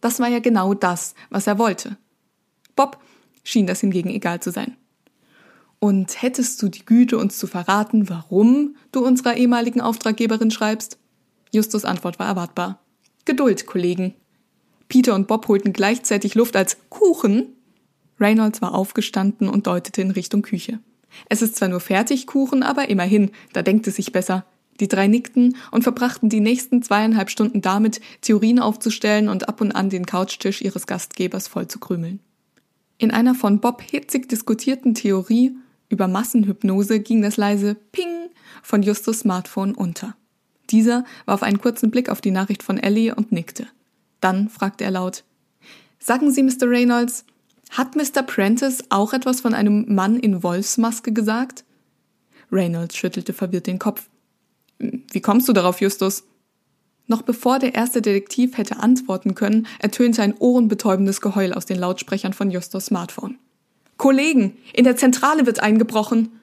[0.00, 1.96] Das war ja genau das, was er wollte.
[2.76, 2.98] Bob
[3.42, 4.76] schien das hingegen egal zu sein.
[5.78, 10.98] Und hättest du die Güte, uns zu verraten, warum du unserer ehemaligen Auftraggeberin schreibst?
[11.52, 12.80] Justus Antwort war erwartbar.
[13.24, 14.14] Geduld, Kollegen.
[14.88, 17.54] Peter und Bob holten gleichzeitig Luft als Kuchen.
[18.20, 20.80] Reynolds war aufgestanden und deutete in Richtung Küche.
[21.28, 24.44] Es ist zwar nur Fertigkuchen, aber immerhin, da denkt es sich besser.
[24.80, 29.72] Die drei nickten und verbrachten die nächsten zweieinhalb Stunden damit, Theorien aufzustellen und ab und
[29.72, 32.20] an den Couchtisch ihres Gastgebers voll zu krümeln.
[32.98, 35.56] In einer von Bob hitzig diskutierten Theorie
[35.94, 38.28] über Massenhypnose ging das leise Ping
[38.62, 40.16] von Justus Smartphone unter.
[40.70, 43.68] Dieser warf einen kurzen Blick auf die Nachricht von Ellie und nickte.
[44.20, 45.22] Dann fragte er laut
[46.00, 46.68] Sagen Sie, Mr.
[46.68, 47.24] Reynolds,
[47.70, 48.22] hat Mr.
[48.22, 51.64] Prentice auch etwas von einem Mann in Wolfsmaske gesagt?
[52.50, 54.08] Reynolds schüttelte verwirrt den Kopf.
[54.78, 56.24] Wie kommst du darauf, Justus?
[57.06, 62.32] Noch bevor der erste Detektiv hätte antworten können, ertönte ein ohrenbetäubendes Geheul aus den Lautsprechern
[62.32, 63.38] von Justus Smartphone.
[63.96, 66.40] Kollegen, in der Zentrale wird eingebrochen!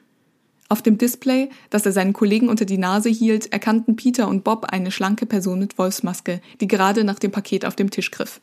[0.68, 4.64] Auf dem Display, das er seinen Kollegen unter die Nase hielt, erkannten Peter und Bob
[4.70, 8.40] eine schlanke Person mit Wolfsmaske, die gerade nach dem Paket auf dem Tisch griff.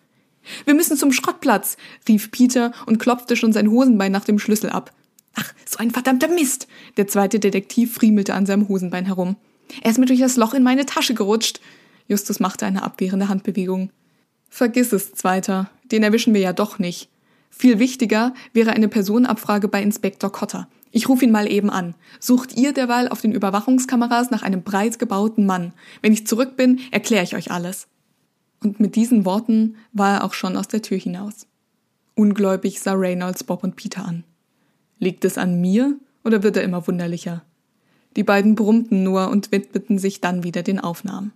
[0.65, 4.93] Wir müssen zum Schrottplatz, rief Peter und klopfte schon sein Hosenbein nach dem Schlüssel ab.
[5.34, 6.67] Ach, so ein verdammter Mist!
[6.98, 9.36] Der zweite Detektiv friemelte an seinem Hosenbein herum.
[9.82, 11.62] Er ist mir durch das Loch in meine Tasche gerutscht.
[12.08, 13.91] Justus machte eine abwehrende Handbewegung.
[14.50, 15.69] Vergiss es, Zweiter.
[15.86, 17.10] Den erwischen wir ja doch nicht.
[17.49, 20.67] Viel wichtiger wäre eine Personenabfrage bei Inspektor Cotter.
[20.91, 21.93] Ich rufe ihn mal eben an.
[22.19, 25.73] Sucht ihr derweil auf den Überwachungskameras nach einem breit gebauten Mann.
[26.01, 27.88] Wenn ich zurück bin, erkläre ich euch alles.
[28.62, 31.47] Und mit diesen Worten war er auch schon aus der Tür hinaus.
[32.15, 34.23] Ungläubig sah Reynolds Bob und Peter an.
[34.97, 37.43] Liegt es an mir oder wird er immer wunderlicher?
[38.15, 41.31] Die beiden brummten nur und widmeten sich dann wieder den Aufnahmen.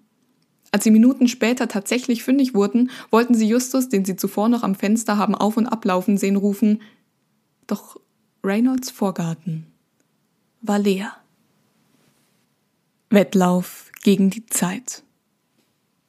[0.73, 4.73] Als sie Minuten später tatsächlich fündig wurden, wollten sie Justus, den sie zuvor noch am
[4.73, 6.81] Fenster haben auf und ablaufen sehen, rufen.
[7.67, 7.99] Doch
[8.43, 9.67] Reynolds Vorgarten
[10.61, 11.15] war leer.
[13.11, 15.03] Wettlauf gegen die Zeit.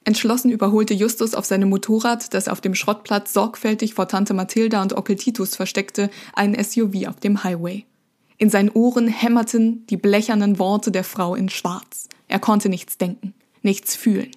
[0.03, 4.93] Entschlossen überholte Justus auf seinem Motorrad, das auf dem Schrottplatz sorgfältig vor Tante Mathilda und
[4.97, 7.85] Onkel Titus versteckte, ein SUV auf dem Highway.
[8.39, 12.09] In seinen Ohren hämmerten die blechernen Worte der Frau in Schwarz.
[12.27, 14.31] Er konnte nichts denken, nichts fühlen.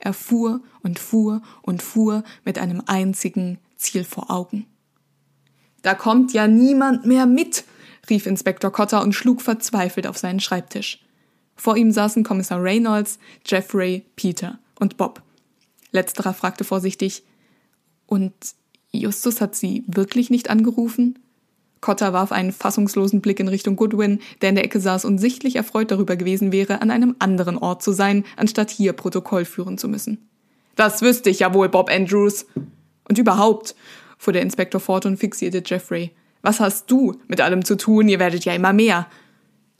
[0.00, 4.66] Er fuhr und fuhr und fuhr mit einem einzigen Ziel vor Augen.
[5.82, 7.64] Da kommt ja niemand mehr mit,
[8.08, 11.04] rief Inspektor Cotter und schlug verzweifelt auf seinen Schreibtisch.
[11.56, 15.22] Vor ihm saßen Kommissar Reynolds, Jeffrey, Peter und Bob.
[15.90, 17.24] Letzterer fragte vorsichtig,
[18.06, 18.32] und
[18.90, 21.18] Justus hat Sie wirklich nicht angerufen?
[21.82, 25.56] Cotter warf einen fassungslosen Blick in Richtung Goodwin, der in der Ecke saß und sichtlich
[25.56, 29.88] erfreut darüber gewesen wäre, an einem anderen Ort zu sein, anstatt hier Protokoll führen zu
[29.88, 30.30] müssen.
[30.76, 32.46] Das wüsste ich ja wohl, Bob Andrews.
[33.08, 33.74] Und überhaupt,
[34.16, 36.12] fuhr der Inspektor fort und fixierte Jeffrey.
[36.40, 38.08] Was hast du mit allem zu tun?
[38.08, 39.06] Ihr werdet ja immer mehr.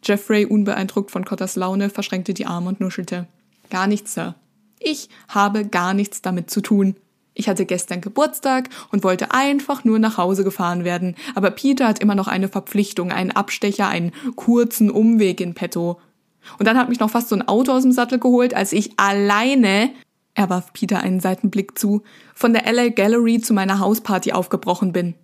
[0.05, 3.29] Jeffrey, unbeeindruckt von Cotters Laune, verschränkte die Arme und nuschelte.
[3.71, 4.35] Gar nichts, Sir.
[4.81, 6.97] Ich habe gar nichts damit zu tun.
[7.35, 11.99] Ich hatte gestern Geburtstag und wollte einfach nur nach Hause gefahren werden, aber Peter hat
[11.99, 15.99] immer noch eine Verpflichtung, einen Abstecher, einen kurzen Umweg in petto.
[16.59, 18.99] Und dann hat mich noch fast so ein Auto aus dem Sattel geholt, als ich
[18.99, 19.91] alleine,
[20.35, 22.03] er warf Peter einen Seitenblick zu,
[22.35, 25.15] von der LA Gallery zu meiner Hausparty aufgebrochen bin.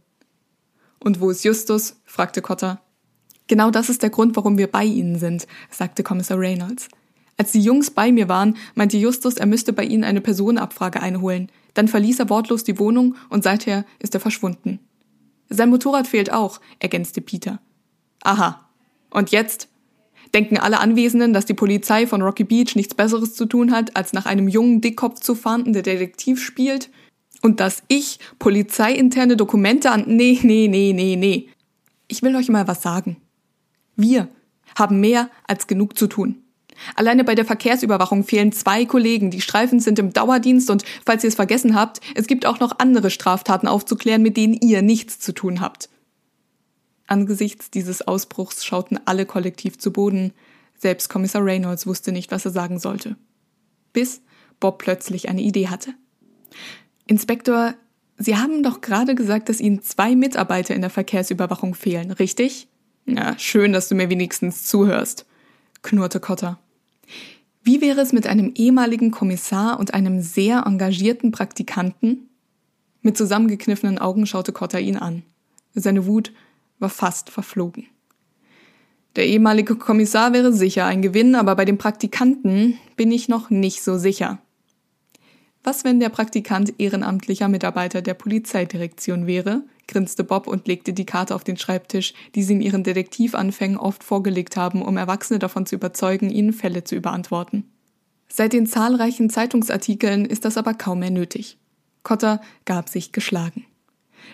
[1.01, 2.01] Und wo ist Justus?
[2.05, 2.81] fragte Cotter.
[3.49, 6.89] Genau das ist der Grund, warum wir bei Ihnen sind, sagte Kommissar Reynolds.
[7.39, 11.51] Als die Jungs bei mir waren, meinte Justus, er müsste bei ihnen eine Personenabfrage einholen.
[11.73, 14.81] Dann verließ er wortlos die Wohnung und seither ist er verschwunden.
[15.49, 17.61] Sein Motorrad fehlt auch, ergänzte Peter.
[18.23, 18.69] Aha.
[19.11, 19.69] Und jetzt?
[20.35, 24.13] Denken alle Anwesenden, dass die Polizei von Rocky Beach nichts Besseres zu tun hat, als
[24.13, 26.91] nach einem jungen Dickkopf zu fahnden, der Detektiv spielt?
[27.41, 30.05] Und dass ich polizeiinterne Dokumente an...
[30.09, 31.49] Nee, nee, nee, nee, nee.
[32.09, 33.17] Ich will euch mal was sagen.
[33.95, 34.29] Wir
[34.77, 36.43] haben mehr als genug zu tun.
[36.97, 39.31] Alleine bei der Verkehrsüberwachung fehlen zwei Kollegen.
[39.31, 42.79] Die Streifen sind im Dauerdienst und falls ihr es vergessen habt, es gibt auch noch
[42.79, 45.89] andere Straftaten aufzuklären, mit denen ihr nichts zu tun habt.
[47.07, 50.33] Angesichts dieses Ausbruchs schauten alle kollektiv zu Boden.
[50.77, 53.17] Selbst Kommissar Reynolds wusste nicht, was er sagen sollte.
[53.93, 54.21] Bis
[54.61, 55.95] Bob plötzlich eine Idee hatte.
[57.07, 57.75] Inspektor,
[58.19, 62.69] Sie haben doch gerade gesagt, dass Ihnen zwei Mitarbeiter in der Verkehrsüberwachung fehlen, richtig?
[63.07, 65.25] Ja, schön, dass du mir wenigstens zuhörst,
[65.83, 66.59] knurrte Cotter.
[67.69, 72.31] Wie wäre es mit einem ehemaligen Kommissar und einem sehr engagierten Praktikanten?
[73.03, 75.23] Mit zusammengekniffenen Augen schaute Cotta ihn an.
[75.75, 76.33] Seine Wut
[76.79, 77.85] war fast verflogen.
[79.17, 83.83] Der ehemalige Kommissar wäre sicher ein Gewinn, aber bei dem Praktikanten bin ich noch nicht
[83.83, 84.39] so sicher.
[85.65, 89.63] Was, wenn der Praktikant ehrenamtlicher Mitarbeiter der Polizeidirektion wäre?
[89.87, 94.05] grinste Bob und legte die Karte auf den Schreibtisch, die sie in ihren Detektivanfängen oft
[94.05, 97.65] vorgelegt haben, um Erwachsene davon zu überzeugen, ihnen Fälle zu überantworten.
[98.29, 101.59] Seit den zahlreichen Zeitungsartikeln ist das aber kaum mehr nötig.
[102.03, 103.65] Cotter gab sich geschlagen.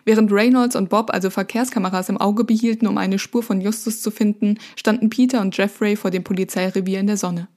[0.04, 4.10] Während Reynolds und Bob also Verkehrskameras im Auge behielten, um eine Spur von Justus zu
[4.10, 7.48] finden, standen Peter und Jeffrey vor dem Polizeirevier in der Sonne.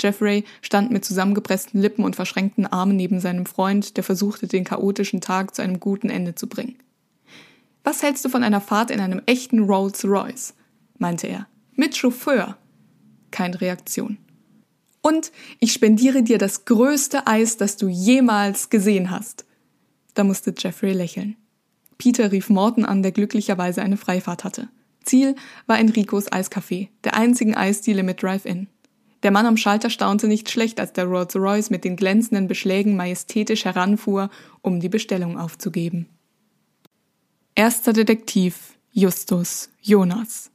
[0.00, 5.20] Jeffrey stand mit zusammengepressten Lippen und verschränkten Armen neben seinem Freund, der versuchte, den chaotischen
[5.20, 6.76] Tag zu einem guten Ende zu bringen.
[7.84, 10.54] Was hältst du von einer Fahrt in einem echten Rolls Royce?
[10.98, 11.46] meinte er.
[11.74, 12.56] Mit Chauffeur.
[13.30, 14.18] Keine Reaktion.
[15.02, 19.46] Und ich spendiere dir das größte Eis, das du jemals gesehen hast.
[20.14, 21.36] Da musste Jeffrey lächeln.
[21.96, 24.68] Peter rief Morton an, der glücklicherweise eine Freifahrt hatte.
[25.04, 25.34] Ziel
[25.66, 28.68] war Enricos Eiscafé, der einzigen Eisdiele mit Drive-In.
[29.22, 32.96] Der Mann am Schalter staunte nicht schlecht, als der Rolls Royce mit den glänzenden Beschlägen
[32.96, 34.30] majestätisch heranfuhr,
[34.62, 36.06] um die Bestellung aufzugeben.
[37.54, 40.50] Erster Detektiv Justus Jonas.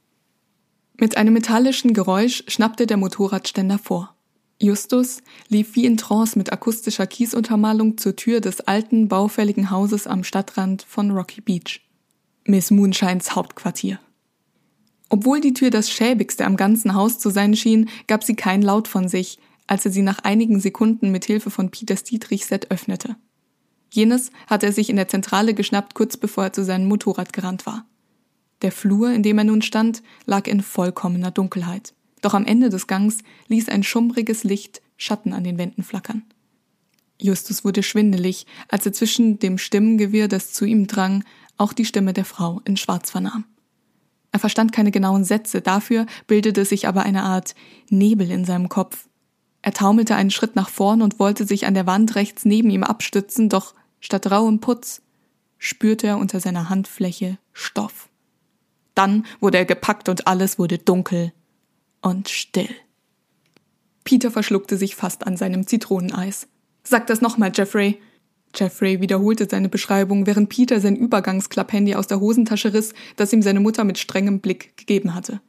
[0.98, 4.14] Mit einem metallischen Geräusch schnappte der Motorradständer vor.
[4.60, 10.24] Justus lief wie in Trance mit akustischer Kiesuntermalung zur Tür des alten, baufälligen Hauses am
[10.24, 11.82] Stadtrand von Rocky Beach.
[12.44, 14.00] Miss Moonshines Hauptquartier.
[15.08, 18.88] Obwohl die Tür das schäbigste am ganzen Haus zu sein schien, gab sie kein Laut
[18.88, 23.16] von sich, als er sie nach einigen Sekunden mit Hilfe von Peters Dietrichset öffnete.
[23.90, 27.66] Jenes hatte er sich in der Zentrale geschnappt, kurz bevor er zu seinem Motorrad gerannt
[27.66, 27.86] war.
[28.62, 31.94] Der Flur, in dem er nun stand, lag in vollkommener Dunkelheit.
[32.22, 36.24] Doch am Ende des Gangs ließ ein schummriges Licht Schatten an den Wänden flackern.
[37.20, 41.24] Justus wurde schwindelig, als er zwischen dem Stimmengewirr, das zu ihm drang,
[41.58, 43.44] auch die Stimme der Frau in Schwarz vernahm.
[44.36, 47.54] Er verstand keine genauen Sätze, dafür bildete sich aber eine Art
[47.88, 49.08] Nebel in seinem Kopf,
[49.62, 52.84] er taumelte einen Schritt nach vorn und wollte sich an der Wand rechts neben ihm
[52.84, 55.00] abstützen, doch statt rauem Putz
[55.56, 58.10] spürte er unter seiner Handfläche Stoff.
[58.94, 61.32] Dann wurde er gepackt und alles wurde dunkel
[62.02, 62.68] und still.
[64.04, 66.46] Peter verschluckte sich fast an seinem Zitroneneis.
[66.84, 68.02] Sag das nochmal, Jeffrey.
[68.54, 73.60] Jeffrey wiederholte seine Beschreibung, während Peter sein Übergangsklapphandy aus der Hosentasche riss, das ihm seine
[73.60, 75.40] Mutter mit strengem Blick gegeben hatte.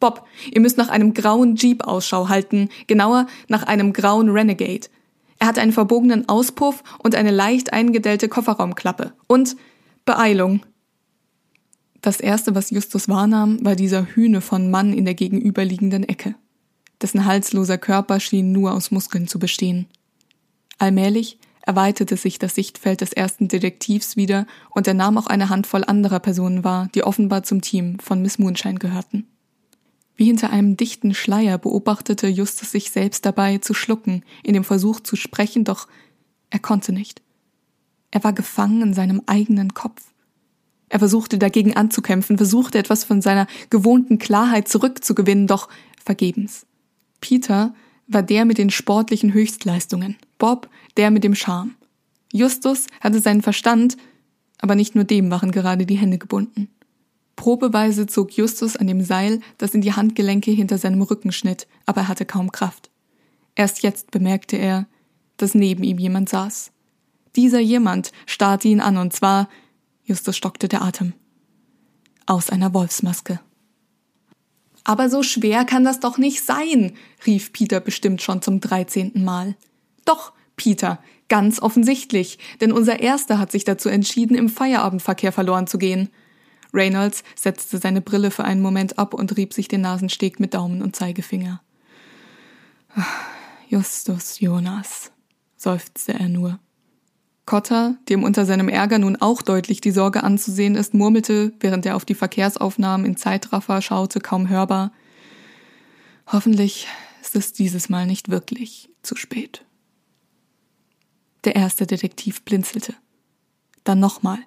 [0.00, 4.88] Bob, ihr müsst nach einem grauen Jeep Ausschau halten, genauer nach einem grauen Renegade.
[5.38, 9.12] Er hat einen verbogenen Auspuff und eine leicht eingedellte Kofferraumklappe.
[9.26, 9.56] Und
[10.04, 10.60] Beeilung.
[12.02, 16.34] Das erste, was Justus wahrnahm, war dieser Hühne von Mann in der gegenüberliegenden Ecke.
[17.00, 19.86] Dessen halsloser Körper schien nur aus Muskeln zu bestehen.
[20.78, 25.84] Allmählich erweiterte sich das Sichtfeld des ersten Detektivs wieder und er nahm auch eine Handvoll
[25.84, 29.26] anderer Personen wahr, die offenbar zum Team von Miss Moonshine gehörten.
[30.16, 35.00] Wie hinter einem dichten Schleier beobachtete Justus sich selbst dabei zu schlucken, in dem Versuch
[35.00, 35.88] zu sprechen, doch
[36.50, 37.22] er konnte nicht.
[38.10, 40.02] Er war gefangen in seinem eigenen Kopf.
[40.88, 45.68] Er versuchte dagegen anzukämpfen, versuchte etwas von seiner gewohnten Klarheit zurückzugewinnen, doch
[46.04, 46.66] vergebens.
[47.20, 47.74] Peter
[48.06, 51.74] war der mit den sportlichen Höchstleistungen, Bob der mit dem Charme.
[52.32, 53.96] Justus hatte seinen Verstand,
[54.58, 56.68] aber nicht nur dem waren gerade die Hände gebunden.
[57.36, 62.02] Probeweise zog Justus an dem Seil, das in die Handgelenke hinter seinem Rücken schnitt, aber
[62.02, 62.90] er hatte kaum Kraft.
[63.54, 64.86] Erst jetzt bemerkte er,
[65.36, 66.70] dass neben ihm jemand saß.
[67.36, 69.48] Dieser jemand starrte ihn an, und zwar,
[70.04, 71.12] Justus stockte der Atem,
[72.26, 73.40] aus einer Wolfsmaske.
[74.84, 76.92] Aber so schwer kann das doch nicht sein,
[77.26, 79.56] rief Peter bestimmt schon zum dreizehnten Mal.
[80.04, 85.78] Doch, Peter, ganz offensichtlich, denn unser Erster hat sich dazu entschieden, im Feierabendverkehr verloren zu
[85.78, 86.10] gehen.
[86.74, 90.82] Reynolds setzte seine Brille für einen Moment ab und rieb sich den Nasensteg mit Daumen
[90.82, 91.62] und Zeigefinger.
[93.68, 95.10] Justus Jonas,
[95.56, 96.58] seufzte er nur.
[97.46, 101.96] Cotter, dem unter seinem Ärger nun auch deutlich die Sorge anzusehen ist, murmelte, während er
[101.96, 104.92] auf die Verkehrsaufnahmen in Zeitraffer schaute, kaum hörbar.
[106.26, 106.88] Hoffentlich
[107.20, 109.64] ist es dieses Mal nicht wirklich zu spät.
[111.44, 112.94] Der erste Detektiv blinzelte.
[113.84, 114.38] Dann nochmal.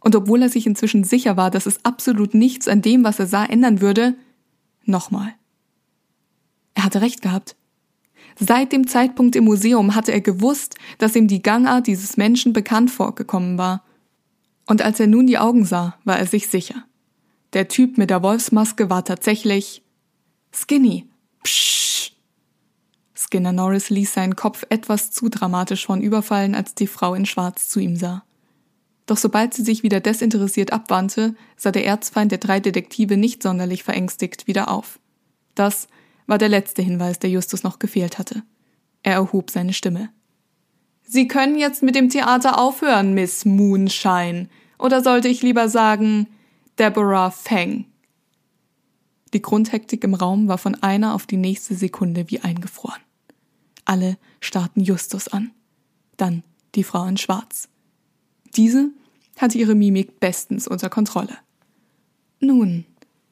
[0.00, 3.26] Und obwohl er sich inzwischen sicher war, dass es absolut nichts an dem, was er
[3.26, 4.16] sah, ändern würde,
[4.84, 5.34] nochmal.
[6.74, 7.54] Er hatte recht gehabt.
[8.38, 12.90] Seit dem Zeitpunkt im Museum hatte er gewusst, dass ihm die Gangart dieses Menschen bekannt
[12.90, 13.84] vorgekommen war.
[14.66, 16.84] Und als er nun die Augen sah, war er sich sicher.
[17.52, 19.82] Der Typ mit der Wolfsmaske war tatsächlich
[20.52, 21.08] Skinny.
[21.42, 22.12] Psch.
[23.14, 27.68] Skinner Norris ließ seinen Kopf etwas zu dramatisch von überfallen, als die Frau in Schwarz
[27.68, 28.24] zu ihm sah.
[29.06, 33.82] Doch sobald sie sich wieder desinteressiert abwandte, sah der Erzfeind der drei Detektive nicht sonderlich
[33.82, 35.00] verängstigt wieder auf.
[35.56, 35.88] Das
[36.30, 38.44] war der letzte Hinweis, der Justus noch gefehlt hatte.
[39.02, 40.10] Er erhob seine Stimme.
[41.02, 44.48] Sie können jetzt mit dem Theater aufhören, Miss Moonshine.
[44.78, 46.28] Oder sollte ich lieber sagen,
[46.78, 47.86] Deborah Feng?
[49.34, 53.02] Die Grundhektik im Raum war von einer auf die nächste Sekunde wie eingefroren.
[53.84, 55.50] Alle starrten Justus an.
[56.16, 56.44] Dann
[56.76, 57.68] die Frau in Schwarz.
[58.54, 58.90] Diese
[59.36, 61.36] hatte ihre Mimik bestens unter Kontrolle.
[62.38, 62.84] Nun,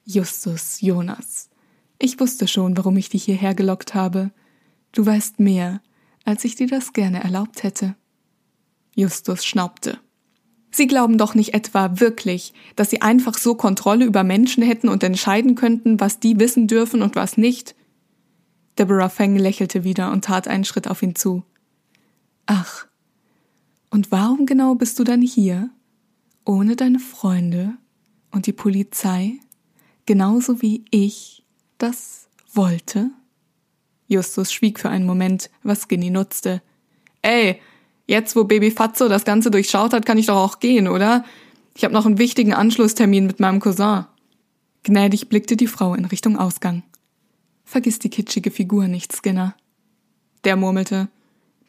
[0.04, 1.48] Justus Jonas,
[1.98, 4.30] ich wusste schon, warum ich dich hierher gelockt habe.
[4.92, 5.80] Du weißt mehr,
[6.24, 7.96] als ich dir das gerne erlaubt hätte.
[8.94, 9.98] Justus schnaubte.
[10.70, 15.02] Sie glauben doch nicht etwa wirklich, dass Sie einfach so Kontrolle über Menschen hätten und
[15.02, 17.74] entscheiden könnten, was die wissen dürfen und was nicht?
[18.78, 21.42] Deborah Feng lächelte wieder und tat einen Schritt auf ihn zu.
[22.46, 22.86] Ach,
[23.90, 25.70] und warum genau bist du dann hier?
[26.44, 27.74] Ohne deine Freunde
[28.30, 29.40] und die Polizei?
[30.06, 31.37] Genauso wie ich
[31.78, 33.10] das wollte?
[34.08, 36.62] Justus schwieg für einen Moment, was Skinny nutzte.
[37.22, 37.60] Ey,
[38.06, 41.24] jetzt wo Baby Fatzo das Ganze durchschaut hat, kann ich doch auch gehen, oder?
[41.74, 44.06] Ich habe noch einen wichtigen Anschlusstermin mit meinem Cousin.
[44.82, 46.82] Gnädig blickte die Frau in Richtung Ausgang.
[47.64, 49.54] Vergiss die kitschige Figur nicht, Skinner.
[50.44, 51.08] Der murmelte,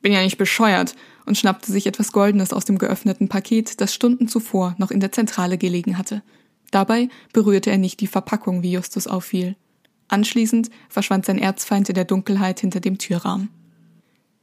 [0.02, 0.96] bin ja nicht bescheuert,
[1.26, 5.12] und schnappte sich etwas Goldenes aus dem geöffneten Paket, das Stunden zuvor noch in der
[5.12, 6.24] Zentrale gelegen hatte.
[6.72, 9.56] Dabei berührte er nicht die Verpackung, wie Justus auffiel.
[10.10, 13.50] Anschließend verschwand sein Erzfeind in der Dunkelheit hinter dem Türrahmen.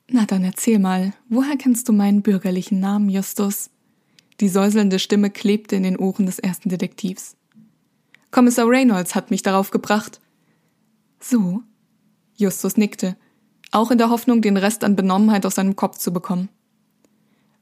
[0.08, 3.70] Na dann erzähl mal, woher kennst du meinen bürgerlichen Namen, Justus?
[4.40, 7.36] Die säuselnde Stimme klebte in den Ohren des ersten Detektivs.
[8.30, 10.20] Kommissar Reynolds hat mich darauf gebracht.
[11.20, 11.62] So?
[12.36, 13.16] Justus nickte,
[13.72, 16.48] auch in der Hoffnung, den Rest an Benommenheit aus seinem Kopf zu bekommen.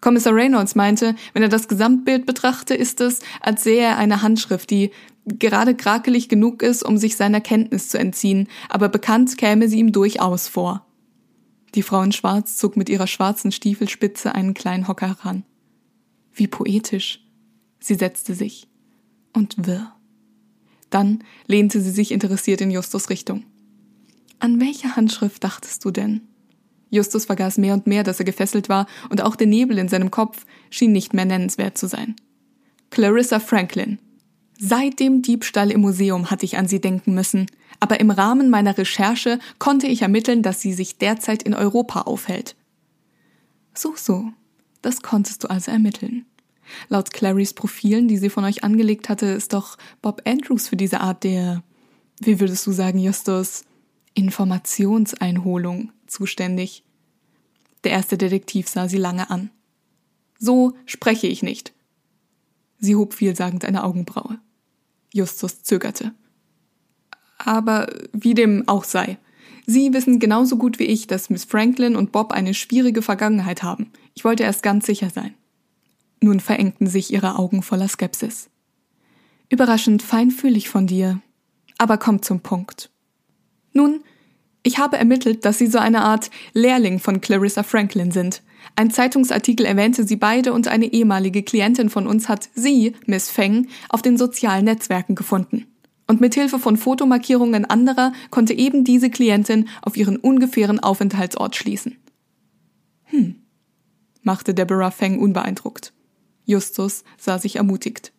[0.00, 4.68] Kommissar Reynolds meinte, wenn er das Gesamtbild betrachte, ist es, als sähe er eine Handschrift,
[4.70, 4.90] die
[5.26, 9.92] gerade krakelig genug ist, um sich seiner Kenntnis zu entziehen, aber bekannt käme sie ihm
[9.92, 10.86] durchaus vor.
[11.74, 15.44] Die Frau in Schwarz zog mit ihrer schwarzen Stiefelspitze einen kleinen Hocker heran.
[16.32, 17.20] Wie poetisch.
[17.80, 18.68] Sie setzte sich.
[19.32, 19.94] Und wirr.
[20.90, 23.44] Dann lehnte sie sich interessiert in Justus Richtung.
[24.38, 26.22] An welche Handschrift dachtest du denn?
[26.90, 30.12] Justus vergaß mehr und mehr, dass er gefesselt war, und auch der Nebel in seinem
[30.12, 32.14] Kopf schien nicht mehr nennenswert zu sein.
[32.90, 33.98] Clarissa Franklin.
[34.58, 37.46] Seit dem Diebstahl im Museum hatte ich an sie denken müssen,
[37.80, 42.56] aber im Rahmen meiner Recherche konnte ich ermitteln, dass sie sich derzeit in Europa aufhält.
[43.74, 44.30] So, so.
[44.80, 46.26] Das konntest du also ermitteln.
[46.88, 51.00] Laut Clarys Profilen, die sie von euch angelegt hatte, ist doch Bob Andrews für diese
[51.00, 51.62] Art der,
[52.20, 53.64] wie würdest du sagen, Justus,
[54.14, 56.84] Informationseinholung zuständig.
[57.82, 59.50] Der erste Detektiv sah sie lange an.
[60.38, 61.72] So spreche ich nicht.
[62.78, 64.38] Sie hob vielsagend eine Augenbraue.
[65.14, 66.12] Justus zögerte.
[67.38, 69.18] Aber wie dem auch sei.
[69.66, 73.92] Sie wissen genauso gut wie ich, dass Miss Franklin und Bob eine schwierige Vergangenheit haben.
[74.14, 75.34] Ich wollte erst ganz sicher sein.
[76.20, 78.50] Nun verengten sich ihre Augen voller Skepsis.
[79.48, 81.20] Überraschend feinfühlig von dir,
[81.78, 82.90] aber komm zum Punkt.
[83.72, 84.02] Nun,
[84.62, 88.42] ich habe ermittelt, dass Sie so eine Art Lehrling von Clarissa Franklin sind.
[88.76, 93.68] Ein Zeitungsartikel erwähnte Sie beide und eine ehemalige Klientin von uns hat Sie, Miss Feng,
[93.88, 95.66] auf den sozialen Netzwerken gefunden.
[96.06, 101.96] Und mit Hilfe von Fotomarkierungen anderer konnte eben diese Klientin auf ihren ungefähren Aufenthaltsort schließen.
[103.04, 103.36] Hm,
[104.22, 105.92] machte Deborah Feng unbeeindruckt.
[106.44, 108.12] Justus sah sich ermutigt.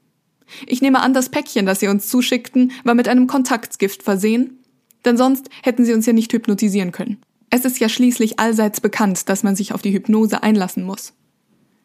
[0.67, 4.59] Ich nehme an, das Päckchen, das Sie uns zuschickten, war mit einem Kontaktgift versehen?
[5.03, 7.17] Denn sonst hätten Sie uns ja nicht hypnotisieren können.
[7.55, 11.13] Es ist ja schließlich allseits bekannt, dass man sich auf die Hypnose einlassen muss.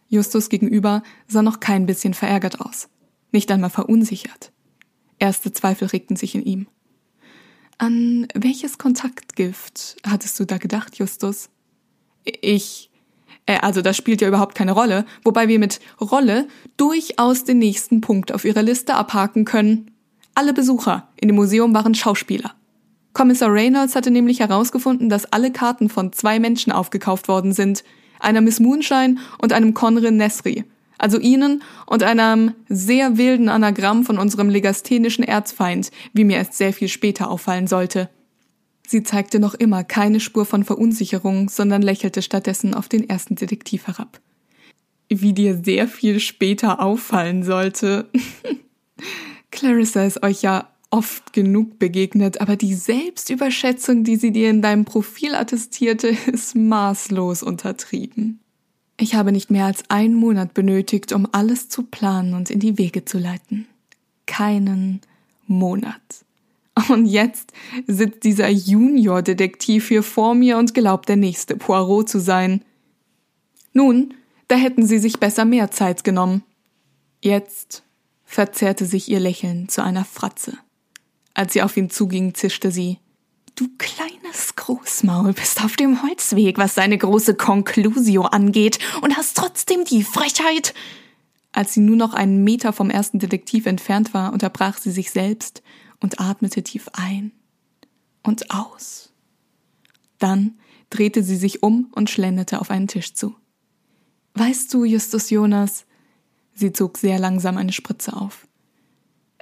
[0.09, 2.89] Justus gegenüber sah noch kein bisschen verärgert aus.
[3.31, 4.51] Nicht einmal verunsichert.
[5.21, 6.67] Erste Zweifel regten sich in ihm.
[7.79, 11.51] An welches Kontaktgift hattest du da gedacht, Justus?
[12.25, 12.91] Ich
[13.47, 16.49] äh, also das spielt ja überhaupt keine Rolle, wobei wir mit Rolle
[16.79, 19.93] durchaus den nächsten Punkt auf ihrer Liste abhaken können.
[20.35, 22.57] Alle Besucher in dem Museum waren Schauspieler.
[23.13, 27.83] Kommissar Reynolds hatte nämlich herausgefunden, dass alle Karten von zwei Menschen aufgekauft worden sind,
[28.21, 30.65] einer Miss Moonshine und einem Conrin Nesri,
[30.99, 36.73] also ihnen und einem sehr wilden Anagramm von unserem legasthenischen Erzfeind, wie mir erst sehr
[36.73, 38.11] viel später auffallen sollte.
[38.87, 43.87] Sie zeigte noch immer keine Spur von Verunsicherung, sondern lächelte stattdessen auf den ersten Detektiv
[43.87, 44.21] herab.
[45.09, 48.09] Wie dir sehr viel später auffallen sollte.
[49.51, 54.85] Clarissa ist euch ja oft genug begegnet, aber die Selbstüberschätzung, die sie dir in deinem
[54.85, 58.41] Profil attestierte, ist maßlos untertrieben.
[58.99, 62.77] Ich habe nicht mehr als einen Monat benötigt, um alles zu planen und in die
[62.77, 63.67] Wege zu leiten.
[64.27, 65.01] Keinen
[65.47, 66.01] Monat.
[66.89, 67.53] Und jetzt
[67.87, 72.63] sitzt dieser Junior-Detektiv hier vor mir und glaubt, der nächste Poirot zu sein.
[73.73, 74.15] Nun,
[74.49, 76.43] da hätten sie sich besser mehr Zeit genommen.
[77.23, 77.83] Jetzt
[78.25, 80.59] verzerrte sich ihr Lächeln zu einer Fratze.
[81.35, 82.99] Als sie auf ihn zuging, zischte sie.
[83.55, 89.85] Du kleines Großmaul bist auf dem Holzweg, was seine große Conclusio angeht, und hast trotzdem
[89.85, 90.75] die Frechheit.
[91.53, 95.63] Als sie nur noch einen Meter vom ersten Detektiv entfernt war, unterbrach sie sich selbst
[96.01, 97.33] und atmete tief ein
[98.23, 99.13] und aus.
[100.19, 100.59] Dann
[100.91, 103.35] drehte sie sich um und schlenderte auf einen Tisch zu.
[104.35, 105.87] Weißt du, Justus Jonas,
[106.55, 108.47] sie zog sehr langsam eine Spritze auf.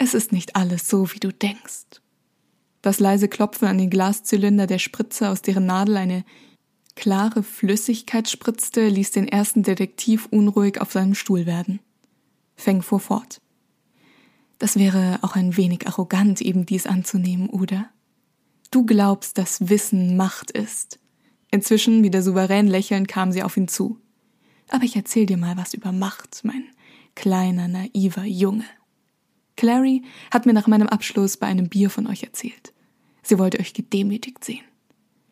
[0.00, 2.00] Es ist nicht alles so, wie du denkst.
[2.82, 6.24] Das leise Klopfen an den Glaszylinder der Spritze, aus deren Nadel eine
[6.94, 11.80] klare Flüssigkeit spritzte, ließ den ersten Detektiv unruhig auf seinem Stuhl werden.
[12.54, 13.40] Feng fuhr fort.
[14.60, 17.90] Das wäre auch ein wenig arrogant, eben dies anzunehmen, oder?
[18.70, 21.00] Du glaubst, dass Wissen Macht ist.
[21.50, 23.98] Inzwischen, wieder souverän lächelnd, kam sie auf ihn zu.
[24.68, 26.68] Aber ich erzähl dir mal was über Macht, mein
[27.16, 28.64] kleiner, naiver Junge.
[29.58, 32.72] Clary hat mir nach meinem Abschluss bei einem Bier von euch erzählt.
[33.22, 34.64] Sie wollte euch gedemütigt sehen.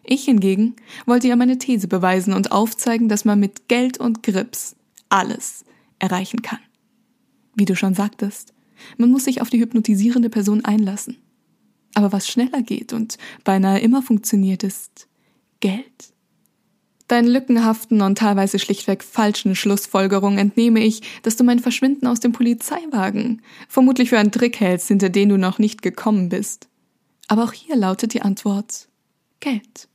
[0.03, 0.75] Ich hingegen
[1.07, 4.75] wollte ihr meine These beweisen und aufzeigen, dass man mit Geld und Grips
[5.09, 5.65] alles
[6.01, 6.59] erreichen kann.
[7.55, 8.53] Wie du schon sagtest,
[8.99, 11.19] man muss sich auf die hypnotisierende Person einlassen.
[11.95, 15.09] Aber was schneller geht und beinahe immer funktioniert, ist
[15.61, 16.13] Geld.
[17.09, 22.33] Deinen lückenhaften und teilweise schlichtweg falschen Schlussfolgerungen entnehme ich, dass du mein Verschwinden aus dem
[22.33, 26.69] Polizeiwagen vermutlich für einen Trick hältst, hinter den du noch nicht gekommen bist.
[27.29, 28.89] Aber auch hier lautet die Antwort
[29.41, 29.89] Geld.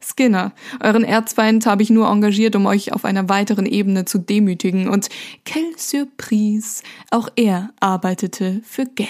[0.00, 4.88] Skinner, euren Erzfeind habe ich nur engagiert, um euch auf einer weiteren Ebene zu demütigen,
[4.88, 5.08] und
[5.46, 9.08] quelle surprise, auch er arbeitete für Geld.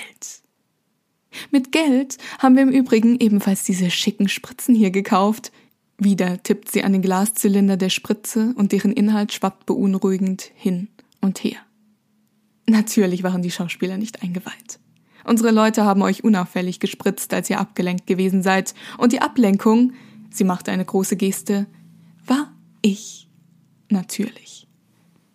[1.51, 5.51] Mit Geld haben wir im Übrigen ebenfalls diese schicken Spritzen hier gekauft.
[5.99, 10.89] Wieder tippt sie an den Glaszylinder der Spritze und deren Inhalt schwappt beunruhigend hin
[11.21, 11.59] und her.
[12.67, 14.81] Natürlich waren die Schauspieler nicht eingeweiht.
[15.25, 19.93] Unsere Leute haben euch unauffällig gespritzt, als ihr abgelenkt gewesen seid, und die Ablenkung
[20.31, 21.67] sie machte eine große Geste,
[22.27, 23.29] war ich.
[23.91, 24.67] Natürlich.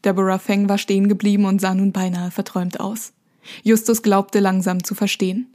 [0.04, 3.14] Deborah Feng war stehen geblieben und sah nun beinahe verträumt aus.
[3.64, 5.48] Justus glaubte langsam zu verstehen.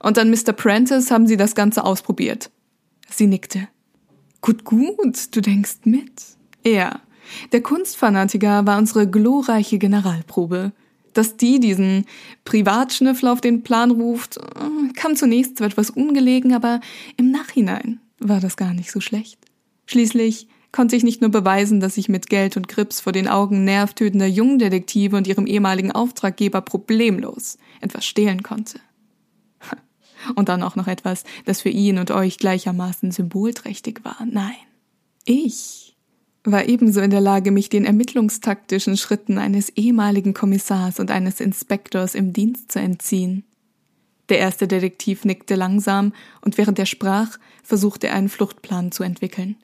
[0.00, 0.52] Und an Mr.
[0.52, 2.50] Prentice haben sie das Ganze ausprobiert.
[3.08, 3.68] Sie nickte.
[4.40, 6.12] Gut, gut, du denkst mit.
[6.64, 7.00] Ja,
[7.52, 10.72] der Kunstfanatiker war unsere glorreiche Generalprobe.
[11.12, 12.06] Dass die diesen
[12.44, 14.38] Privatschnüffler auf den Plan ruft,
[14.94, 16.80] kam zunächst zwar etwas ungelegen, aber
[17.16, 19.38] im Nachhinein war das gar nicht so schlecht.
[19.86, 23.64] Schließlich konnte ich nicht nur beweisen, dass ich mit Geld und Grips vor den Augen
[23.64, 28.78] nervtötender Jungdetektive und ihrem ehemaligen Auftraggeber problemlos etwas stehlen konnte.
[30.34, 34.18] Und dann auch noch etwas, das für ihn und euch gleichermaßen symbolträchtig war.
[34.24, 34.54] Nein,
[35.24, 35.96] ich
[36.44, 42.14] war ebenso in der Lage, mich den ermittlungstaktischen Schritten eines ehemaligen Kommissars und eines Inspektors
[42.14, 43.44] im Dienst zu entziehen.
[44.30, 49.56] Der erste Detektiv nickte langsam und während er sprach, versuchte er einen Fluchtplan zu entwickeln.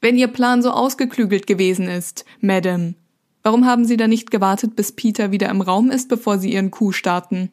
[0.00, 2.94] Wenn Ihr Plan so ausgeklügelt gewesen ist, Madame,
[3.42, 6.70] warum haben Sie da nicht gewartet, bis Peter wieder im Raum ist, bevor Sie Ihren
[6.70, 7.50] Coup starten?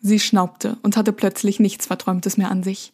[0.00, 2.92] Sie schnaubte und hatte plötzlich nichts Verträumtes mehr an sich.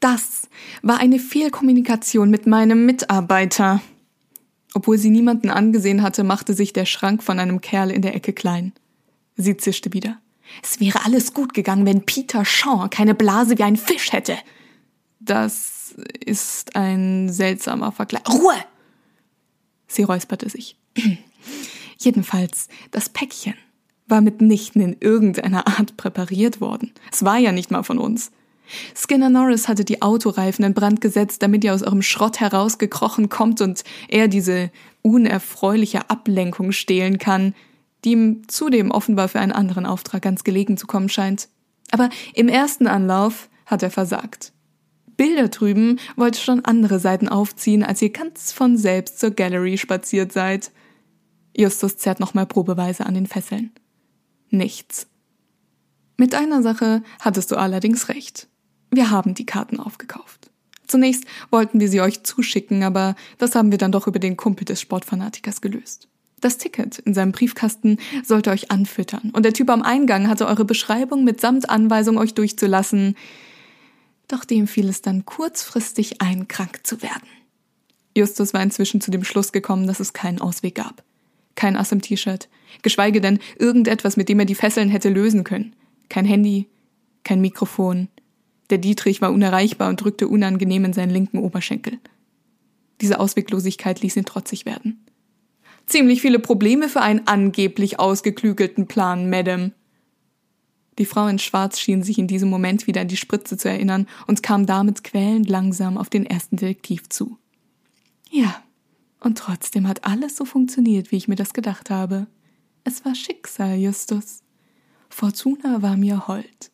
[0.00, 0.48] Das
[0.82, 3.80] war eine Fehlkommunikation mit meinem Mitarbeiter.
[4.74, 8.32] Obwohl sie niemanden angesehen hatte, machte sich der Schrank von einem Kerl in der Ecke
[8.32, 8.72] klein.
[9.36, 10.18] Sie zischte wieder.
[10.62, 14.36] Es wäre alles gut gegangen, wenn Peter Shaw keine Blase wie ein Fisch hätte.
[15.18, 15.94] Das
[16.24, 18.28] ist ein seltsamer Vergleich.
[18.28, 18.54] Ruhe!
[19.88, 20.76] Sie räusperte sich.
[21.98, 23.54] Jedenfalls, das Päckchen
[24.06, 26.92] war mitnichten in irgendeiner Art präpariert worden.
[27.12, 28.30] Es war ja nicht mal von uns.
[28.94, 33.60] Skinner Norris hatte die Autoreifen in Brand gesetzt, damit ihr aus eurem Schrott herausgekrochen kommt
[33.60, 34.70] und er diese
[35.02, 37.54] unerfreuliche Ablenkung stehlen kann,
[38.04, 41.48] die ihm zudem offenbar für einen anderen Auftrag ganz gelegen zu kommen scheint.
[41.90, 44.52] Aber im ersten Anlauf hat er versagt.
[45.16, 50.32] Bilder drüben wollte schon andere Seiten aufziehen, als ihr ganz von selbst zur Gallery spaziert
[50.32, 50.72] seid.
[51.56, 53.72] Justus zerrt nochmal probeweise an den Fesseln.
[54.50, 55.06] Nichts.
[56.16, 58.48] Mit einer Sache hattest du allerdings recht.
[58.90, 60.50] Wir haben die Karten aufgekauft.
[60.86, 64.64] Zunächst wollten wir sie euch zuschicken, aber das haben wir dann doch über den Kumpel
[64.64, 66.08] des Sportfanatikers gelöst.
[66.40, 70.64] Das Ticket in seinem Briefkasten sollte euch anfüttern und der Typ am Eingang hatte eure
[70.64, 73.16] Beschreibung mitsamt Anweisung euch durchzulassen.
[74.28, 77.26] Doch dem fiel es dann kurzfristig ein, krank zu werden.
[78.16, 81.02] Justus war inzwischen zu dem Schluss gekommen, dass es keinen Ausweg gab.
[81.56, 82.48] Kein Ass im T-Shirt,
[82.82, 85.74] geschweige denn irgendetwas, mit dem er die Fesseln hätte lösen können.
[86.08, 86.68] Kein Handy,
[87.24, 88.08] kein Mikrofon,
[88.70, 91.98] der Dietrich war unerreichbar und drückte unangenehm in seinen linken Oberschenkel.
[93.00, 95.04] Diese Ausweglosigkeit ließ ihn trotzig werden.
[95.86, 99.72] Ziemlich viele Probleme für einen angeblich ausgeklügelten Plan, Madame.
[100.98, 104.08] Die Frau in Schwarz schien sich in diesem Moment wieder an die Spritze zu erinnern
[104.26, 107.38] und kam damit quälend langsam auf den ersten Detektiv zu.
[108.30, 108.62] Ja,
[109.26, 112.26] und trotzdem hat alles so funktioniert, wie ich mir das gedacht habe.
[112.84, 114.42] Es war Schicksal, Justus.
[115.08, 116.70] Fortuna war mir hold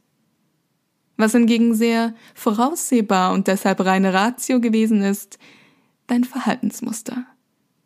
[1.23, 5.39] was hingegen sehr voraussehbar und deshalb reine Ratio gewesen ist,
[6.07, 7.25] dein Verhaltensmuster.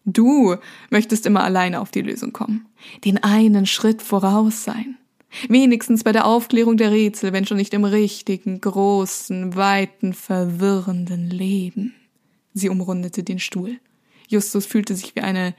[0.05, 0.57] Du
[0.91, 2.67] möchtest immer alleine auf die Lösung kommen,
[3.05, 4.97] den einen Schritt voraus sein.
[5.49, 11.95] Wenigstens bei der Aufklärung der Rätsel, wenn schon nicht im richtigen, großen, weiten, verwirrenden Leben.
[12.55, 13.79] Sie umrundete den Stuhl.
[14.29, 15.55] Justus fühlte sich wie eine,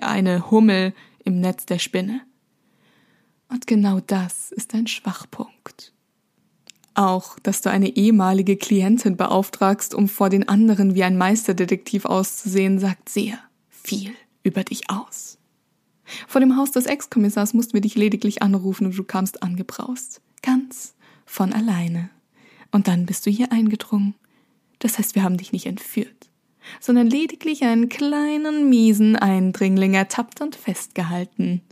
[0.00, 0.94] eine Hummel
[1.24, 2.22] im Netz der Spinne.
[3.48, 5.92] Und genau das ist ein Schwachpunkt.
[6.94, 12.78] Auch, dass du eine ehemalige Klientin beauftragst, um vor den anderen wie ein Meisterdetektiv auszusehen,
[12.78, 13.38] sagt sehr
[13.68, 15.38] viel über dich aus.
[16.26, 20.20] Vor dem Haus des Ex-Kommissars mussten wir dich lediglich anrufen und du kamst angebraust.
[20.42, 20.94] Ganz
[21.24, 22.10] von alleine.
[22.72, 24.14] Und dann bist du hier eingedrungen.
[24.78, 26.29] Das heißt, wir haben dich nicht entführt,
[26.78, 31.62] sondern lediglich einen kleinen, miesen Eindringling ertappt und festgehalten.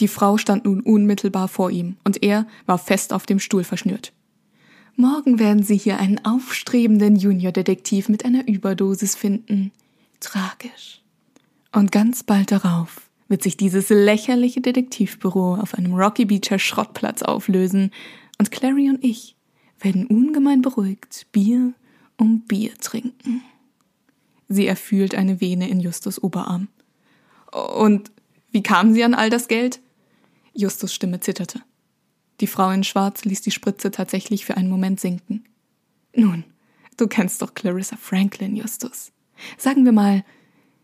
[0.00, 4.12] Die Frau stand nun unmittelbar vor ihm, und er war fest auf dem Stuhl verschnürt.
[4.96, 9.72] Morgen werden Sie hier einen aufstrebenden Juniordetektiv mit einer Überdosis finden.
[10.20, 11.00] Tragisch.
[11.72, 17.92] Und ganz bald darauf wird sich dieses lächerliche Detektivbüro auf einem Rocky Beacher Schrottplatz auflösen
[18.38, 19.36] und Clary und ich
[19.78, 21.72] werden ungemein beruhigt Bier
[22.16, 23.42] um Bier trinken.
[24.52, 26.66] Sie erfühlt eine Vene in Justus Oberarm.
[27.52, 28.10] Und
[28.50, 29.80] wie kamen Sie an all das Geld?
[30.52, 31.60] Justus Stimme zitterte.
[32.40, 35.44] Die Frau in Schwarz ließ die Spritze tatsächlich für einen Moment sinken.
[36.16, 36.42] Nun,
[36.96, 39.12] du kennst doch Clarissa Franklin, Justus.
[39.56, 40.24] Sagen wir mal,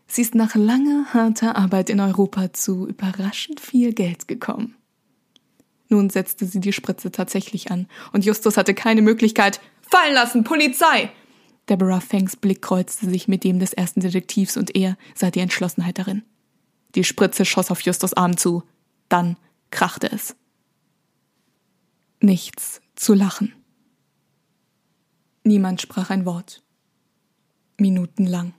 [0.07, 4.75] sie ist nach langer, harter Arbeit in Europa zu überraschend viel Geld gekommen.
[5.89, 9.59] Nun setzte sie die Spritze tatsächlich an, und Justus hatte keine Möglichkeit.
[9.81, 11.11] Fallen lassen, Polizei!
[11.69, 15.99] Deborah Fangs Blick kreuzte sich mit dem des ersten Detektivs und er sah die Entschlossenheit
[15.99, 16.23] darin.
[16.95, 18.63] Die Spritze schoss auf Justus Arm zu.
[19.09, 19.37] Dann
[19.69, 20.35] krachte es
[22.21, 23.53] nichts zu lachen.
[25.43, 26.63] Niemand sprach ein Wort.
[27.77, 28.53] Minutenlang.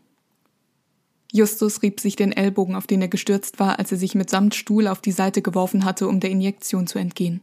[1.33, 4.87] Justus rieb sich den Ellbogen, auf den er gestürzt war, als er sich mitsamt Stuhl
[4.87, 7.43] auf die Seite geworfen hatte, um der Injektion zu entgehen.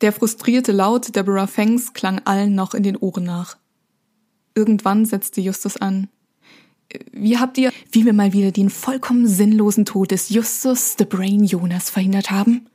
[0.00, 3.58] Der frustrierte Laut Deborah Fangs klang allen noch in den Ohren nach.
[4.58, 6.08] Irgendwann setzte Justus an.
[7.12, 11.44] Wie habt ihr, wie wir mal wieder den vollkommen sinnlosen Tod des Justus the Brain
[11.44, 12.66] Jonas verhindert haben?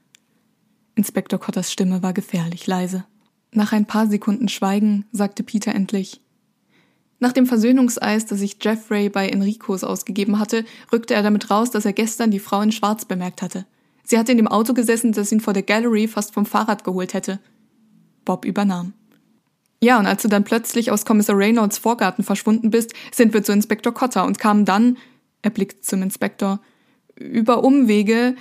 [0.95, 3.03] Inspektor Cotters Stimme war gefährlich leise.
[3.51, 6.21] Nach ein paar Sekunden Schweigen sagte Peter endlich
[7.19, 10.63] Nach dem Versöhnungseis, das sich Jeffrey bei Enricos ausgegeben hatte,
[10.93, 13.65] rückte er damit raus, dass er gestern die Frau in Schwarz bemerkt hatte.
[14.05, 17.13] Sie hatte in dem Auto gesessen, das ihn vor der Gallery fast vom Fahrrad geholt
[17.13, 17.41] hätte.
[18.23, 18.93] Bob übernahm.
[19.83, 23.51] Ja, und als du dann plötzlich aus Kommissar Reynolds Vorgarten verschwunden bist, sind wir zu
[23.51, 24.97] Inspektor Cotter und kamen dann,
[25.41, 26.61] er blickt zum Inspektor,
[27.17, 28.37] über Umwege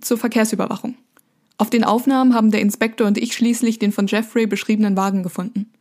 [0.00, 0.96] zur Verkehrsüberwachung.
[1.58, 5.72] Auf den Aufnahmen haben der Inspektor und ich schließlich den von Jeffrey beschriebenen Wagen gefunden.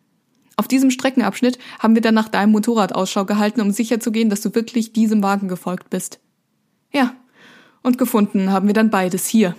[0.55, 4.55] Auf diesem Streckenabschnitt haben wir dann nach deinem Motorrad Ausschau gehalten, um sicherzugehen, dass du
[4.55, 6.22] wirklich diesem Wagen gefolgt bist.
[6.91, 7.14] Ja,
[7.84, 9.55] und gefunden haben wir dann beides hier,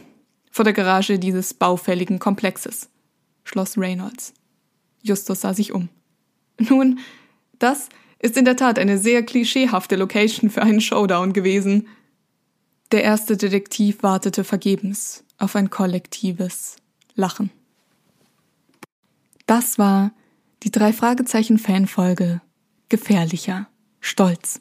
[0.50, 2.88] vor der Garage dieses baufälligen Komplexes,
[3.44, 4.34] schloss Reynolds.
[5.04, 5.88] Justus sah sich um.
[6.58, 6.98] Nun,
[7.58, 7.88] das
[8.18, 11.88] ist in der Tat eine sehr klischeehafte Location für einen Showdown gewesen.
[12.90, 16.76] Der erste Detektiv wartete vergebens auf ein kollektives
[17.14, 17.50] Lachen.
[19.46, 20.12] Das war
[20.62, 22.40] die drei Fragezeichen Fanfolge
[22.88, 23.68] Gefährlicher
[24.00, 24.60] Stolz.